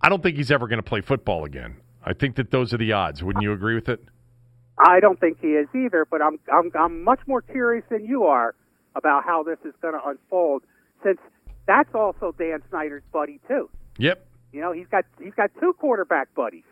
[0.00, 1.76] I don't think he's ever going to play football again.
[2.04, 3.22] I think that those are the odds.
[3.22, 4.02] Wouldn't you agree with it?
[4.78, 8.24] I don't think he is either, but I'm I'm I'm much more curious than you
[8.24, 8.54] are
[8.94, 10.62] about how this is going to unfold
[11.02, 11.18] since
[11.66, 13.68] that's also Dan Snyder's buddy too.
[13.98, 14.24] Yep.
[14.52, 16.64] You know, he's got he's got two quarterback buddies.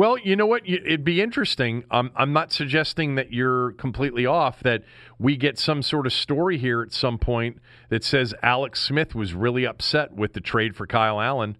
[0.00, 0.66] Well, you know what?
[0.66, 1.84] It'd be interesting.
[1.90, 4.82] Um, I'm not suggesting that you're completely off, that
[5.18, 7.58] we get some sort of story here at some point
[7.90, 11.54] that says Alex Smith was really upset with the trade for Kyle Allen,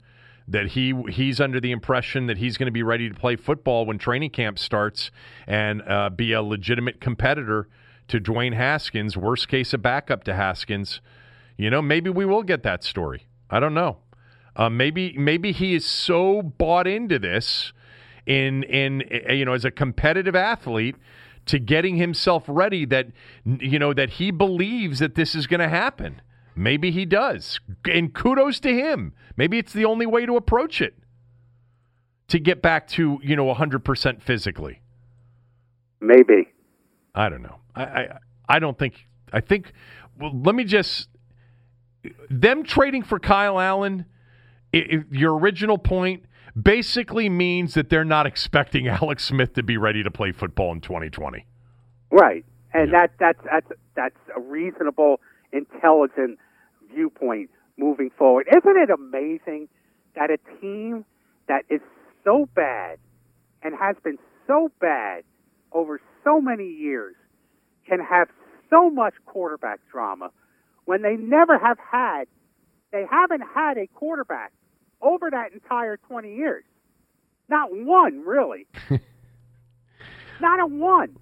[0.49, 3.85] that he he's under the impression that he's going to be ready to play football
[3.85, 5.11] when training camp starts
[5.47, 7.69] and uh, be a legitimate competitor
[8.09, 11.03] to Dwayne Haskins, worst case, a backup to Haskins.
[11.59, 13.27] You know, maybe we will get that story.
[13.51, 13.99] I don't know.
[14.57, 17.75] Uh, maybe maybe he is so bought into this
[18.31, 20.97] in in eh, you know as a competitive athlete
[21.47, 23.09] to getting himself ready that
[23.45, 26.23] you know that he believes that this is going to happen.
[26.55, 27.59] Maybe he does.
[27.91, 29.15] And kudos to him.
[29.37, 30.95] Maybe it's the only way to approach it
[32.29, 34.83] to get back to, you know, 100% physically.
[36.01, 36.49] Maybe.
[37.15, 37.57] I don't know.
[37.75, 38.19] I I,
[38.49, 39.73] I don't think I think
[40.19, 41.09] well, let me just
[42.29, 44.07] them trading for Kyle Allen,
[44.73, 46.25] your original point
[46.61, 50.81] basically means that they're not expecting Alex Smith to be ready to play football in
[50.81, 51.47] 2020.
[52.11, 53.07] Right, and Yeah.
[53.07, 55.21] that that's that's that's a reasonable,
[55.53, 56.39] intelligent
[56.93, 58.47] viewpoint moving forward.
[58.51, 59.69] Isn't it amazing
[60.17, 61.05] that a team
[61.49, 61.81] that is
[62.25, 62.99] so bad
[63.63, 65.25] and has been so bad
[65.73, 67.15] over so many years
[67.87, 68.29] can have
[68.69, 70.31] so much quarterback drama
[70.85, 72.25] when they never have had
[72.93, 74.53] they haven't had a quarterback
[75.03, 76.65] over that entire 20 years.
[77.49, 78.67] Not one, really.
[80.41, 81.17] Not a one.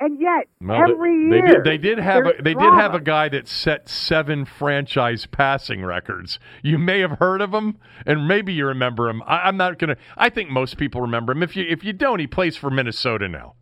[0.00, 2.94] And yet, Well, they- every they, year did, they did have a, they did have
[2.94, 6.38] a guy that set seven franchise passing records.
[6.62, 9.22] You may have heard of him, and maybe you remember him.
[9.26, 9.96] I, I'm not gonna.
[10.16, 11.42] I think most people remember him.
[11.42, 13.54] If you if you don't, he plays for Minnesota now.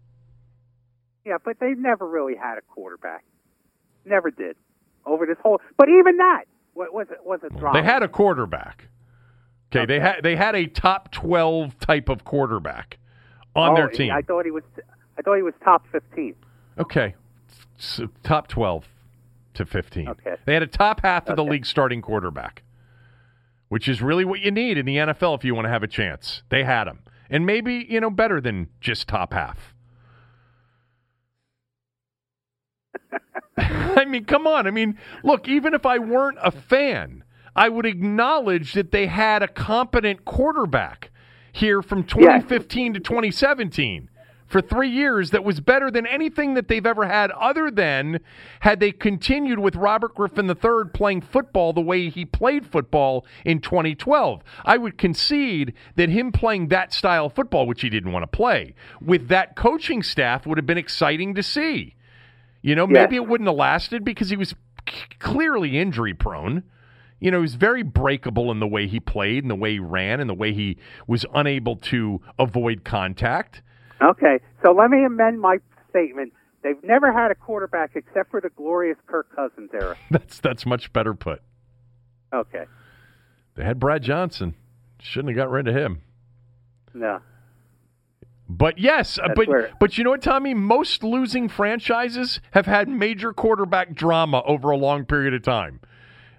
[1.25, 3.25] Yeah, but they've never really had a quarterback.
[4.05, 4.57] Never did
[5.07, 5.63] over this whole.
[5.79, 6.45] But even that
[6.77, 7.81] was it was drama.
[7.81, 8.89] They had a quarterback.
[9.75, 12.99] Okay, they had they had a top twelve type of quarterback
[13.55, 14.13] on Oh, their team.
[14.13, 14.63] I thought he was.
[15.19, 16.35] I thought he was top fifteen.
[16.79, 17.15] Okay,
[17.79, 18.87] so top twelve
[19.55, 20.09] to fifteen.
[20.09, 20.37] Okay.
[20.45, 22.63] They had a top half of the league starting quarterback,
[23.69, 25.89] which is really what you need in the NFL if you want to have a
[25.89, 26.43] chance.
[26.51, 27.01] They had him,
[27.31, 29.75] and maybe you know better than just top half.
[33.57, 34.67] I mean, come on.
[34.67, 37.25] I mean, look, even if I weren't a fan,
[37.55, 41.11] I would acknowledge that they had a competent quarterback
[41.53, 44.11] here from 2015 to 2017
[44.47, 48.21] for three years that was better than anything that they've ever had, other than
[48.61, 53.61] had they continued with Robert Griffin III playing football the way he played football in
[53.61, 54.43] 2012.
[54.65, 58.37] I would concede that him playing that style of football, which he didn't want to
[58.37, 61.96] play, with that coaching staff would have been exciting to see.
[62.67, 63.23] You know, maybe Yes.
[63.23, 64.51] it wouldn't have lasted because he was
[64.89, 66.65] c- clearly injury prone.
[67.21, 69.79] You know, he was very breakable in the way he played and the way he
[69.79, 70.77] ran and the way he
[71.07, 73.63] was unable to avoid contact.
[74.03, 75.59] Okay, so let me amend my
[75.91, 76.33] statement.
[76.63, 79.97] They've never had a quarterback except for the glorious Kirk Cousins era.
[80.11, 81.43] That's that's much better put.
[82.35, 82.65] Okay,
[83.55, 84.57] They had Brad Johnson.
[85.01, 86.03] Shouldn't have got rid of him.
[86.93, 87.21] no.
[88.49, 90.55] But yes, uh, That's but where- but you know what, Tommy?
[90.55, 95.81] Most losing franchises have had major quarterback drama over a long period of time.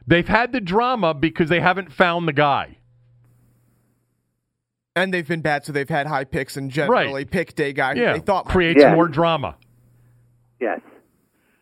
[0.05, 2.77] They've had the drama because they haven't found the guy.
[4.95, 8.13] And they've been bad, so they've had high picks and generally pick day guy Yeah,
[8.13, 8.95] they thought creates Yeah.
[8.95, 9.55] more drama.
[10.59, 10.79] Yes.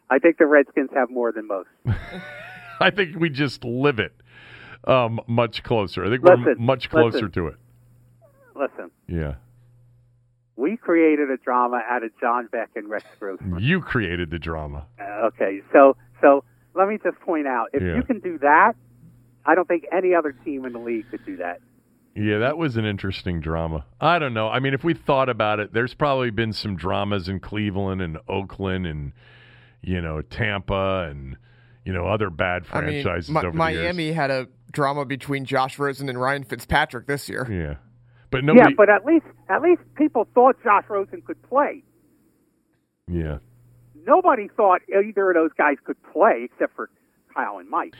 [0.09, 1.67] I think the Redskins have more than most.
[2.79, 4.13] I think we just live it
[4.87, 6.05] um, much closer.
[6.05, 7.31] I think we're m- much closer listen.
[7.31, 7.55] to it.
[8.55, 9.35] Listen, Yeah,
[10.57, 13.59] we created a drama out of John Beck and Rex Grossman.
[13.61, 14.85] you created the drama.
[14.99, 17.95] Uh, okay, so so let me just point out if Yeah.
[17.95, 18.73] you can do that,
[19.45, 21.59] I don't think any other team in the league could do that.
[22.15, 23.85] Yeah, that was an interesting drama.
[23.99, 24.47] I don't know.
[24.47, 28.17] I mean, if we thought about it, there's probably been some dramas in Cleveland and
[28.29, 29.11] Oakland and
[29.81, 31.35] you know Tampa and
[31.85, 35.43] you know other bad I mean, franchises Mi- over the Miami had a drama between
[35.43, 37.45] Josh Rosen and Ryan Fitzpatrick this year.
[37.51, 37.75] Yeah,
[38.35, 38.69] but nobody.
[38.71, 41.83] yeah, but at least at least people thought Josh Rosen could play.
[43.09, 43.37] yeah.
[44.05, 46.89] Nobody thought either of those guys could play except for
[47.33, 47.95] Kyle and Mike.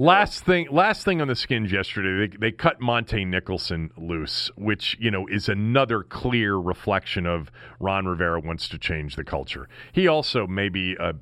[0.00, 4.96] Last thing, last thing on the skins yesterday, they, they cut Montae Nicholson loose, which
[5.00, 7.50] you know is another clear reflection of
[7.80, 9.68] Ron Rivera wants to change the culture.
[9.90, 11.14] He also may be uh,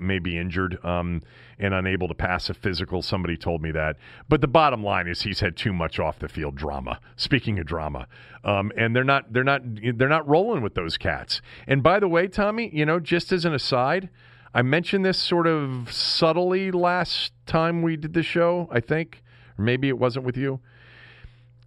[0.00, 1.22] may be injured um,
[1.60, 3.00] and unable to pass a physical.
[3.00, 3.94] Somebody told me that,
[4.28, 6.98] but the bottom line is he's had too much off the field drama.
[7.14, 8.08] Speaking of drama,
[8.42, 11.40] um, and they're not they're not they're not rolling with those cats.
[11.68, 14.08] And by the way, Tommy, you know, just as an aside.
[14.54, 19.22] I mentioned this sort of subtly last time we did the show, I think.
[19.58, 20.60] Or maybe it wasn't with you.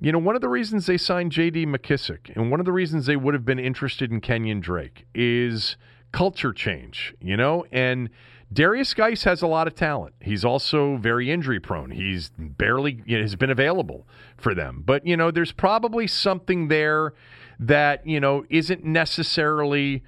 [0.01, 1.65] You know, one of the reasons they signed J.D.
[1.65, 5.76] McKissic and one of the reasons they would have been interested in Kenyon Drake is
[6.11, 7.65] culture change, you know?
[7.72, 8.10] And
[8.53, 10.15] Derrius Guice has a lot of talent.
[10.22, 11.91] He's also very injury prone.
[11.91, 14.07] He's barely you know, has been available
[14.38, 14.84] for them.
[14.85, 17.14] But, you know, there's probably something there
[17.60, 20.01] that, you know, isn't necessarily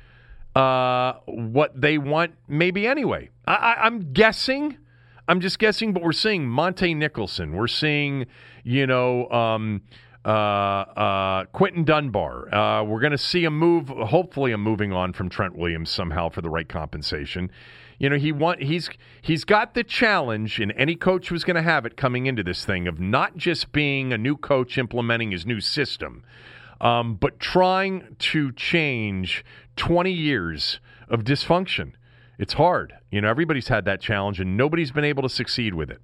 [0.56, 3.30] uh, what they want, maybe anyway.
[3.48, 4.78] I, I'm guessing.
[5.28, 7.54] I'm just guessing, but we're seeing Montae Nicholson.
[7.54, 8.26] We're seeing,
[8.64, 9.82] you know, um,
[10.26, 12.54] uh, uh, Quinton Dunbar.
[12.54, 16.30] Uh, we're going to see a move, hopefully, a moving on from Trent Williams somehow
[16.30, 17.50] for the right compensation.
[17.98, 18.90] You know, he want he's
[19.22, 22.66] he's got the challenge, and any coach was going to have it coming into this
[22.66, 26.24] thing of not just being a new coach implementing his new system,
[26.82, 29.46] um, but trying to change
[29.78, 31.94] 20 years of dysfunction.
[32.40, 32.94] It's hard.
[33.12, 36.02] You know, everybody's had that challenge, and nobody's been able to succeed with it.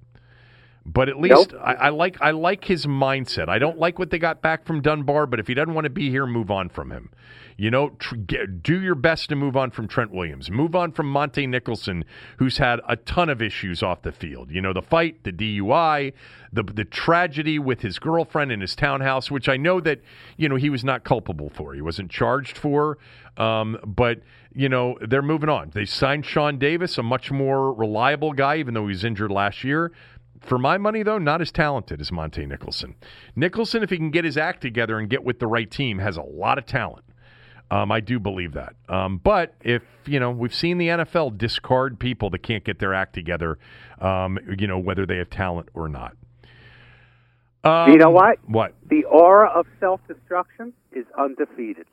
[0.86, 1.60] But at least Nope.
[1.62, 3.48] I, I like I like his mindset.
[3.48, 5.90] I don't like what they got back from Dunbar, but if he doesn't want to
[5.90, 7.10] be here, move on from him.
[7.58, 10.48] You know, tr- get, do your best to move on from Trent Williams.
[10.48, 12.04] Move on from Montae Nicholson,
[12.36, 14.52] who's had a ton of issues off the field.
[14.52, 16.12] You know, the fight, the DUI,
[16.52, 20.00] the the tragedy with his girlfriend in his townhouse, which I know that
[20.36, 21.74] you know he was not culpable for.
[21.74, 22.96] He wasn't charged for.
[23.36, 24.20] Um, but
[24.54, 25.70] you know, they're moving on.
[25.74, 29.64] They signed Sean Davis, a much more reliable guy, even though he was injured last
[29.64, 29.90] year.
[30.40, 32.94] For my money, though, not as talented as Montae Nicholson.
[33.34, 36.16] Nicholson, if he can get his act together and get with the right team, has
[36.16, 37.04] a lot of talent.
[37.70, 38.74] Um, I do believe that.
[38.88, 42.94] Um, but if, you know, we've seen the NFL discard people that can't get their
[42.94, 43.58] act together,
[44.00, 46.16] um, you know, whether they have talent or not.
[47.64, 48.38] Um, You know what?
[48.46, 48.74] What?
[48.88, 51.86] The aura of self destruction is undefeated.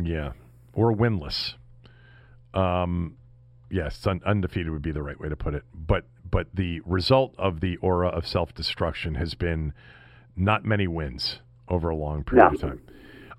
[0.00, 0.32] Yeah.
[0.74, 1.54] Or winless.
[2.52, 3.16] Um,
[3.70, 5.64] yes, un- undefeated would be the right way to put it.
[5.74, 9.72] But but the result of the aura of self destruction has been
[10.36, 12.54] not many wins over a long period No.
[12.54, 12.80] of time.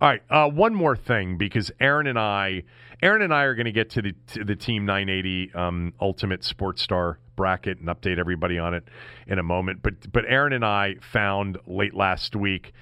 [0.01, 2.63] All right, uh, one more thing because Aaron and I,
[3.01, 6.43] Aaron and I are going to get to the to the Team 980 um, Ultimate
[6.43, 8.84] Sports Star bracket and update everybody on it
[9.26, 9.81] in a moment.
[9.81, 12.73] But but Aaron and I found late last week.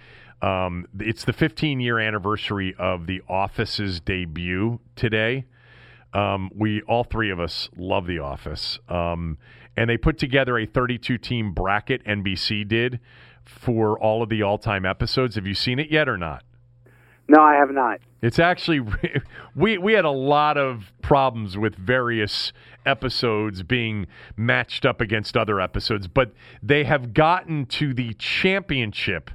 [0.42, 5.46] Um, it's the 15 year anniversary of The Office's debut today.
[6.14, 9.38] Um, we all three of us love The Office, um,
[9.78, 12.04] and they put together a 32 team bracket.
[12.06, 13.00] NBC did
[13.46, 15.36] for all of the all time episodes.
[15.36, 16.44] Have you seen it yet or not?
[17.28, 18.00] No, I have not.
[18.22, 18.82] It's actually
[19.56, 22.54] we we had a lot of problems with various
[22.86, 29.32] episodes being matched up against other episodes, but they have gotten to the championship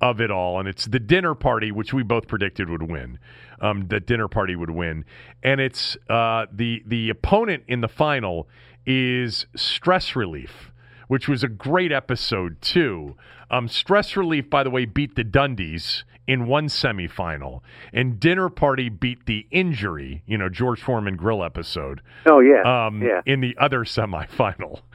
[0.00, 3.18] of it all, and it's the dinner party, which we both predicted would win.
[3.60, 5.04] Um, the dinner party would win,
[5.42, 8.48] and it's uh, the the opponent in the final
[8.84, 10.72] is stress relief,
[11.06, 13.16] which was a great episode too.
[13.50, 17.60] Um, stress relief, by the way, beat the Dundies in one semifinal,
[17.92, 20.22] and dinner party beat the injury.
[20.26, 22.00] You know, George Foreman grill episode.
[22.26, 23.20] Oh yeah, Um, yeah.
[23.26, 24.80] in the other semifinal.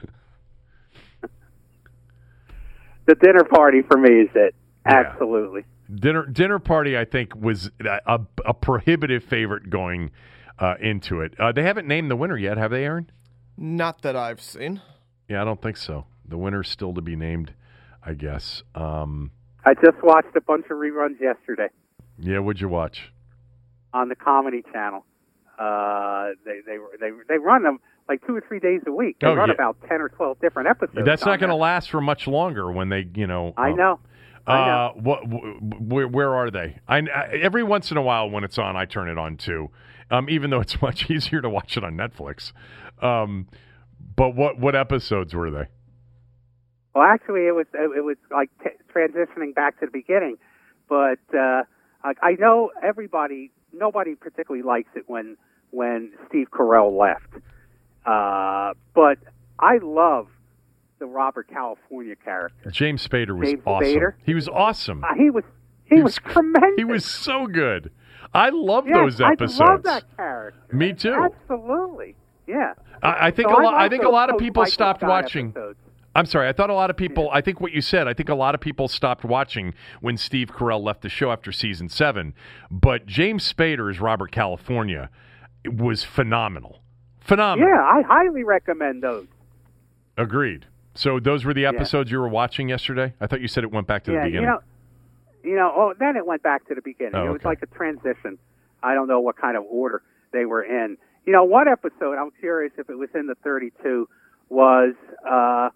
[3.06, 4.54] The dinner party for me is it.
[4.86, 4.98] Yeah.
[5.06, 5.64] Absolutely.
[5.94, 10.10] Dinner dinner party, I think, was a, a, a prohibitive favorite going
[10.58, 11.32] uh, into it.
[11.40, 13.10] Uh, they haven't named the winner yet, have they, Aaron?
[13.56, 14.82] Not that I've seen.
[15.26, 16.04] Yeah, I don't think so.
[16.26, 17.54] The winner's still to be named,
[18.04, 18.62] I guess.
[18.74, 19.30] Um,
[19.68, 21.68] I just watched a bunch of reruns yesterday
[22.18, 23.12] yeah, what'd you watch?
[23.92, 25.04] on the Comedy Channel.
[25.58, 27.78] Uh, they they they they run them
[28.08, 29.16] like two or three days a week.
[29.20, 29.54] They Oh, run yeah.
[29.54, 31.04] about ten or twelve different episodes.
[31.04, 33.54] That's not going to last for much longer when they, you know.
[33.56, 34.00] I uh, know.
[34.46, 34.72] I know.
[34.72, 35.20] Uh, what?
[35.24, 36.76] wh- Where, where are they?
[36.88, 39.70] I, I every once in a while when it's on, I turn it on too.
[40.10, 42.52] Um, even though it's much easier to watch it on Netflix.
[43.02, 43.46] Um,
[44.16, 45.66] but what what episodes were they?
[46.94, 50.36] Well, actually, it was it was like t- transitioning back to the beginning,
[50.88, 51.62] but uh,
[52.02, 55.36] I, I know everybody, nobody particularly likes it when
[55.70, 57.44] when Steve Carell left,
[58.06, 59.18] uh, but
[59.58, 60.28] I love
[60.98, 62.70] the Robert California character.
[62.70, 63.88] James Spader was James awesome.
[63.88, 64.14] Spader?
[64.24, 65.04] He was awesome.
[65.04, 65.44] Uh, he was
[65.84, 66.76] he, was, tremendous.
[66.76, 67.90] He was so good.
[68.34, 69.60] I love yes, those episodes.
[69.60, 70.76] I love that character.
[70.76, 71.14] Me too.
[71.14, 72.14] Absolutely.
[72.46, 72.74] Yeah.
[73.02, 73.74] I, I think So a I lot.
[73.74, 75.48] I think a lot of people stopped watching.
[75.48, 75.78] episodes.
[76.18, 76.48] I'm sorry.
[76.48, 77.30] I thought a lot of people.
[77.32, 78.08] I think what you said.
[78.08, 81.52] I think a lot of people stopped watching when Steve Carell left the show after
[81.52, 82.34] season seven.
[82.72, 85.10] But James Spader as Robert California
[85.64, 86.82] was phenomenal.
[87.20, 87.68] Phenomenal.
[87.68, 89.28] Yeah, I highly recommend those.
[90.16, 90.66] Agreed.
[90.96, 93.14] So those were the episodes you were watching yesterday.
[93.20, 94.42] I thought you said it went back to yeah, the beginning.
[94.42, 94.60] you know,
[95.44, 95.72] you know.
[95.72, 97.14] Oh, then it went back to the beginning.
[97.14, 98.38] Oh, it was like a transition.
[98.82, 100.96] I don't know what kind of order they were in.
[101.26, 104.08] You know, one episode I'm curious if it was in the 32
[104.48, 105.68] was uh,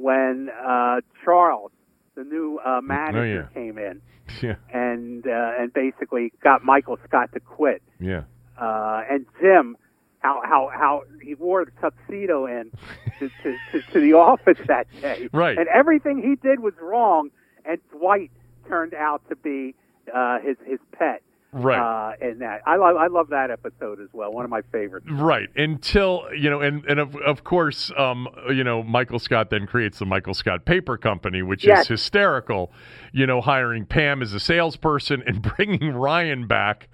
[0.00, 1.72] when uh, Charles,
[2.14, 3.62] the new uh, manager, Oh, yeah.
[3.62, 4.00] came in
[4.42, 4.56] yeah.
[4.72, 7.82] and uh, and basically got Michael Scott to quit.
[8.00, 8.22] Yeah.
[8.60, 9.76] uh, and Jim,
[10.20, 12.70] how how how he wore the tuxedo in
[13.18, 15.58] to, to, to, to the office that day, Right.
[15.58, 17.30] And everything he did was wrong,
[17.64, 18.30] and Dwight
[18.68, 19.74] turned out to be
[20.14, 21.22] uh, his his pet,
[21.58, 21.78] Right.
[21.78, 25.06] Uh, and that I love I love that episode as well, one of my favorites.
[25.10, 29.66] Right until you know, and and of, of course, um, you know, Michael Scott then
[29.66, 31.82] creates the Michael Scott Paper Company, which Yes.
[31.82, 32.72] is hysterical.
[33.12, 36.88] You know, hiring Pam as a salesperson and bringing Ryan back,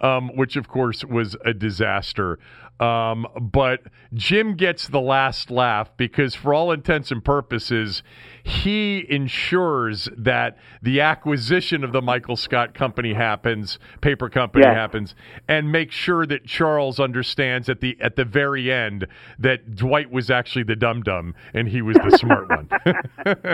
[0.00, 2.38] um, which of course was a disaster.
[2.80, 3.82] Um, but
[4.14, 8.02] Jim gets the last laugh because, for all intents and purposes,
[8.42, 15.14] he ensures that the acquisition of the Michael Scott company happens, paper company happens,
[15.46, 19.06] and make sure that Charles understands at the at the very end
[19.38, 22.68] that Dwight was actually the dum dum and he was the smart one.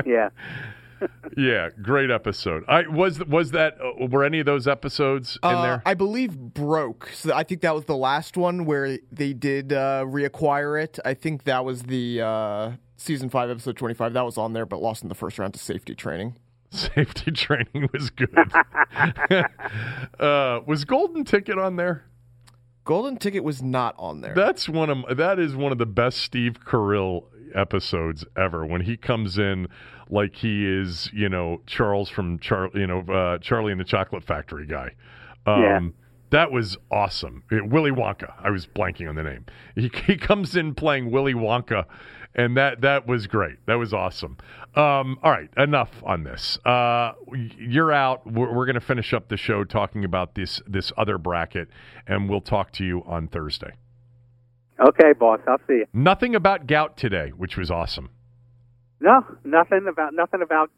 [0.06, 0.28] Yeah,
[1.36, 2.64] yeah, great episode.
[2.68, 5.82] I was was that uh, were any of those episodes in Uh, there?
[5.84, 7.10] I believe broke.
[7.14, 10.98] So I think that was the last one where they did uh, reacquire it.
[11.04, 14.12] I think that was the uh, season five, episode twenty-five.
[14.12, 16.36] That was on there, but lost in the first round to safety training.
[16.70, 18.52] Safety training was good.
[20.20, 22.04] uh, was Golden Ticket on there?
[22.84, 24.34] Golden Ticket was not on there.
[24.34, 27.24] That's one of that is one of the best Steve Carell
[27.54, 28.64] episodes ever.
[28.66, 29.68] When he comes in
[30.10, 34.24] like he is, you know, Charles from Char, you know, uh, Charlie and the Chocolate
[34.24, 34.92] Factory guy.
[35.46, 35.80] Um, Yeah.
[36.30, 37.44] That was awesome.
[37.52, 38.34] Uh, Willy Wonka.
[38.42, 39.46] I was blanking on the name.
[39.76, 41.84] He, he comes in playing Willy Wonka,
[42.34, 43.64] and that that was great.
[43.66, 44.36] That was awesome.
[44.74, 46.58] Um, all right, enough on this.
[46.66, 47.12] Uh,
[47.56, 48.26] you're out.
[48.26, 51.68] We're, we're going to finish up the show talking about this this other bracket,
[52.08, 53.74] and we'll talk to you on Thursday.
[54.80, 55.86] okay, boss, I'll see you.
[55.92, 58.10] Nothing about gout today, which was awesome.
[59.00, 60.70] No, nothing about nothing about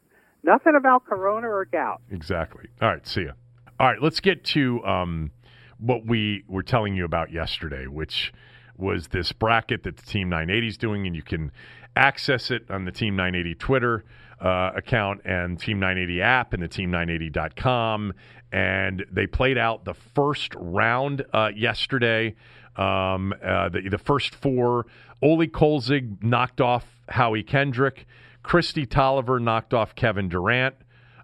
[0.43, 2.01] nothing about Corona or gout.
[2.11, 2.65] Exactly.
[2.81, 3.31] All right, see ya.
[3.79, 5.31] All right, let's get to um,
[5.79, 8.33] what we were telling you about yesterday, which
[8.77, 11.51] was this bracket that the Team 980 is doing, and you can
[11.95, 14.05] access it on the Team 980 Twitter
[14.41, 18.13] uh, account and Team 980 app and the Team980.com.
[18.51, 22.35] And they played out the first round uh, yesterday.
[22.75, 24.85] Um, uh, the, the first four,
[25.21, 28.05] Ole Kolzig knocked off Howie Kendrick.
[28.43, 30.75] Kristi Toliver knocked off Kevin Durant.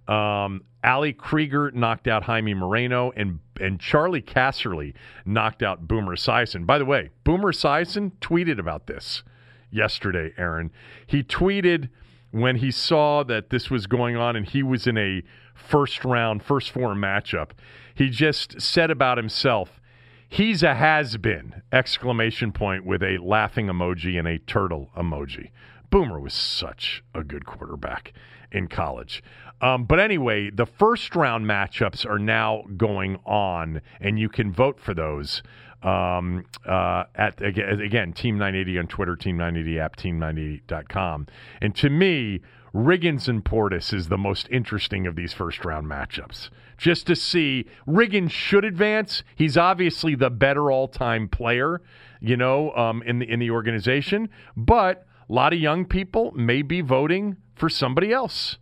[0.07, 4.93] Um, Ali Krieger knocked out Jaime Moreno, and and Charlie Casserly
[5.25, 6.65] knocked out Boomer Esiason.
[6.65, 9.23] By the way, Boomer Esiason tweeted about this
[9.71, 10.33] yesterday.
[10.37, 10.71] Aaron,
[11.07, 11.89] he tweeted
[12.31, 15.23] when he saw that this was going on, and he was in a
[15.55, 17.51] first round, first four matchup.
[17.95, 19.81] He just said about himself,
[20.27, 25.49] "He's a has been!" Exclamation point with a laughing emoji and a turtle emoji.
[25.95, 28.11] Boomer was such a good quarterback
[28.51, 29.23] in college.
[29.61, 34.77] Um, but anyway, the first round matchups are now going on, and you can vote
[34.77, 35.41] for those
[35.83, 41.27] um, uh, at again Team 980 on Twitter, Team 980 app, Team980.com.
[41.61, 42.41] And to me,
[42.73, 46.49] Riggins and Portis is the most interesting of these first round matchups.
[46.77, 49.23] Just to see Riggins should advance.
[49.33, 51.81] He's obviously the better all time player,
[52.19, 54.27] you know, um, in the in the organization,
[54.57, 58.57] but a lot of young people may be voting for somebody else.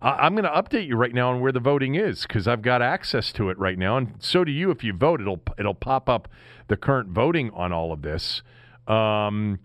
[0.00, 2.82] I'm going to update you right now on where the voting is because I've got
[2.82, 4.70] access to it right now, and so do you.
[4.70, 6.28] If you vote, it'll it'll pop up
[6.68, 8.42] the current voting on all of this.
[8.86, 9.58] Um,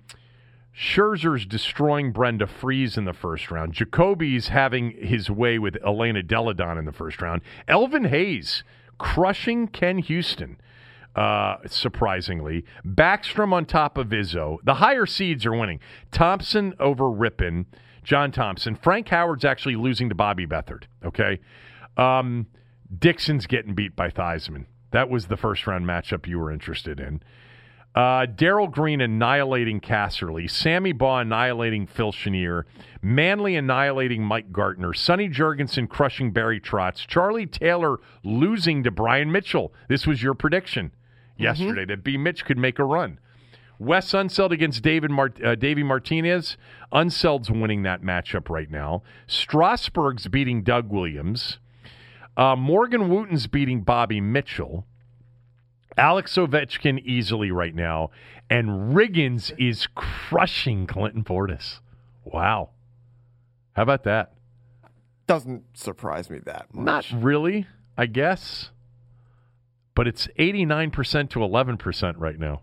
[0.75, 3.73] Scherzer's destroying Brenda Frese in the first round.
[3.73, 7.41] Jacoby's having his way with Elena Delle Donne in the first round.
[7.67, 8.63] Elvin Hayes
[8.97, 10.57] crushing Ken Houston
[11.15, 12.65] uh, surprisingly.
[12.85, 14.57] Backstrom on top of Izzo.
[14.63, 15.79] The higher seeds are winning.
[16.11, 17.65] Thompson over Rypien.
[18.03, 18.75] John Thompson.
[18.75, 20.83] Frank Howard's actually losing to Bobby Beathard.
[21.05, 21.39] Okay.
[21.97, 22.47] Um,
[22.97, 24.65] Dixon's getting beat by Theismann.
[24.91, 27.21] That was the first round matchup you were interested in.
[27.93, 30.49] Uh, Darrell Green annihilating Casserly.
[30.49, 32.65] Sammy Baugh annihilating Phil Chenier.
[33.01, 34.93] Manley annihilating Mike Gartner.
[34.93, 37.05] Sonny Jurgensen crushing Barry Trotz.
[37.05, 39.73] Charlie Taylor losing to Brian Mitchell.
[39.89, 40.91] This was your prediction
[41.41, 41.89] yesterday mm-hmm.
[41.89, 42.17] that B.
[42.17, 43.19] Mitch could make a run.
[43.81, 46.55] Wes Unseld against David Mart- uh, Davey Martinez.
[46.91, 49.01] Unseld's winning that matchup right now.
[49.25, 51.57] Strasburg's beating Doug Williams.
[52.37, 54.85] Uh, Morgan Wooten's beating Bobby Mitchell.
[55.97, 58.11] Alex Ovechkin easily right now.
[58.51, 61.79] And Riggins is crushing Clinton Portis.
[62.23, 62.69] Wow.
[63.73, 64.33] How about that?
[65.25, 67.11] Doesn't surprise me that much.
[67.11, 67.65] Not really,
[67.97, 68.71] I guess
[69.95, 72.61] but it's 89% to 11% right now.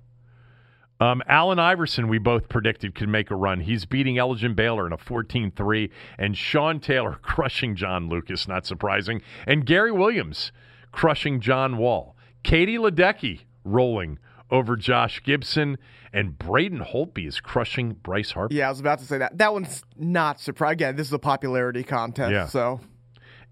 [1.01, 3.61] Um, Allen Iverson, we both predicted could make a run.
[3.61, 8.67] He's beating Elgin Baylor in a 14 3, and Sean Taylor crushing John Lucas, not
[8.67, 9.23] surprising.
[9.47, 10.51] And Gary Williams
[10.91, 12.17] crushing John Wall.
[12.43, 14.19] Katie Ledecky rolling
[14.51, 15.79] over Josh Gibson,
[16.13, 18.55] and Braden Holtby is crushing Bryce Harper.
[18.55, 19.39] Yeah, I was about to say that.
[19.39, 20.73] That one's not surprising.
[20.75, 22.47] Again, this is a popularity contest, yeah.
[22.47, 22.81] so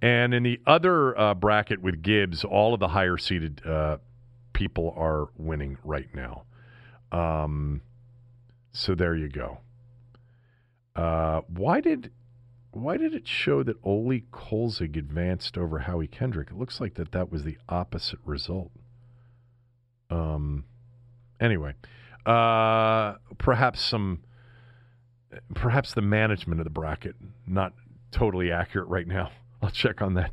[0.03, 3.99] and in the other uh, bracket with Gibbs, all of the higher seeded uh,
[4.53, 6.45] people are winning right now.
[7.13, 7.83] Um,
[8.73, 9.59] so there you go.
[10.95, 12.11] Uh, why did
[12.71, 16.51] why did it show that Ole Kolzig advanced over Howie Kendrick?
[16.51, 18.71] It looks like that that was the opposite result.
[20.11, 20.65] Um.
[21.39, 21.75] Anyway,
[22.25, 24.23] uh, perhaps some,
[25.55, 27.15] perhaps the management of the bracket
[27.47, 27.75] not
[28.11, 29.31] totally accurate right now.
[29.63, 30.33] I'll check on that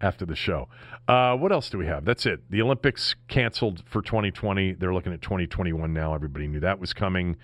[0.00, 0.68] after the show.
[1.06, 2.04] Uh, what else do we have?
[2.04, 2.40] That's it.
[2.50, 4.74] The Olympics canceled for 2020.
[4.74, 6.14] They're looking at 2021 now.
[6.14, 7.36] Everybody knew that was coming.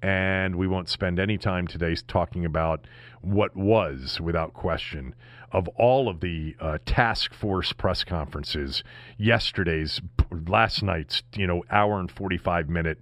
[0.00, 2.86] And we won't spend any time today talking about
[3.20, 5.14] what was, without question,
[5.50, 8.84] of all of the uh, task force press conferences,
[9.16, 10.00] yesterday's,
[10.46, 12.98] last night's, you know, hour and 45 minute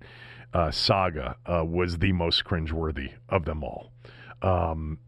[0.54, 3.92] uh, saga uh, was the most cringeworthy of them all.
[4.40, 4.98] Um,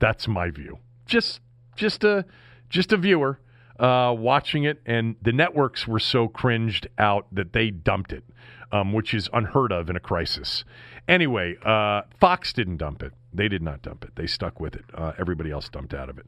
[0.00, 0.78] that's my view.
[1.06, 1.40] Just
[1.76, 2.24] just a
[2.68, 3.38] just a viewer
[3.78, 8.24] uh, watching it, and the networks were so cringed out that they dumped it,
[8.70, 10.64] um, which is unheard of in a crisis.
[11.08, 13.12] Anyway, uh, Fox didn't dump it.
[13.32, 14.14] They did not dump it.
[14.14, 14.84] They stuck with it.
[14.94, 16.26] Uh, everybody else dumped out of it.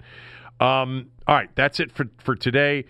[0.60, 2.84] Um, all right, that's it for for today.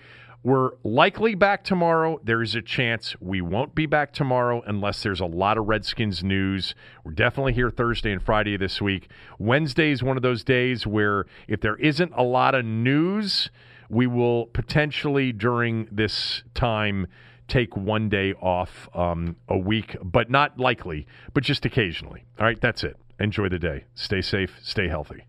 [0.45, 2.21] We're likely back tomorrow.
[2.23, 6.23] There is a chance we won't be back tomorrow unless there's a lot of Redskins
[6.23, 6.75] news.
[7.03, 9.09] We're definitely here Thursday and Friday this week.
[9.39, 13.49] Wednesday is one of those days where if there isn't a lot of news,
[13.89, 17.07] we will potentially during this time
[17.49, 22.23] take one day off um, a week, but not likely, but just occasionally.
[22.39, 22.99] All right, that's it.
[23.19, 23.85] Enjoy the day.
[23.95, 25.25] Stay safe, stay healthy.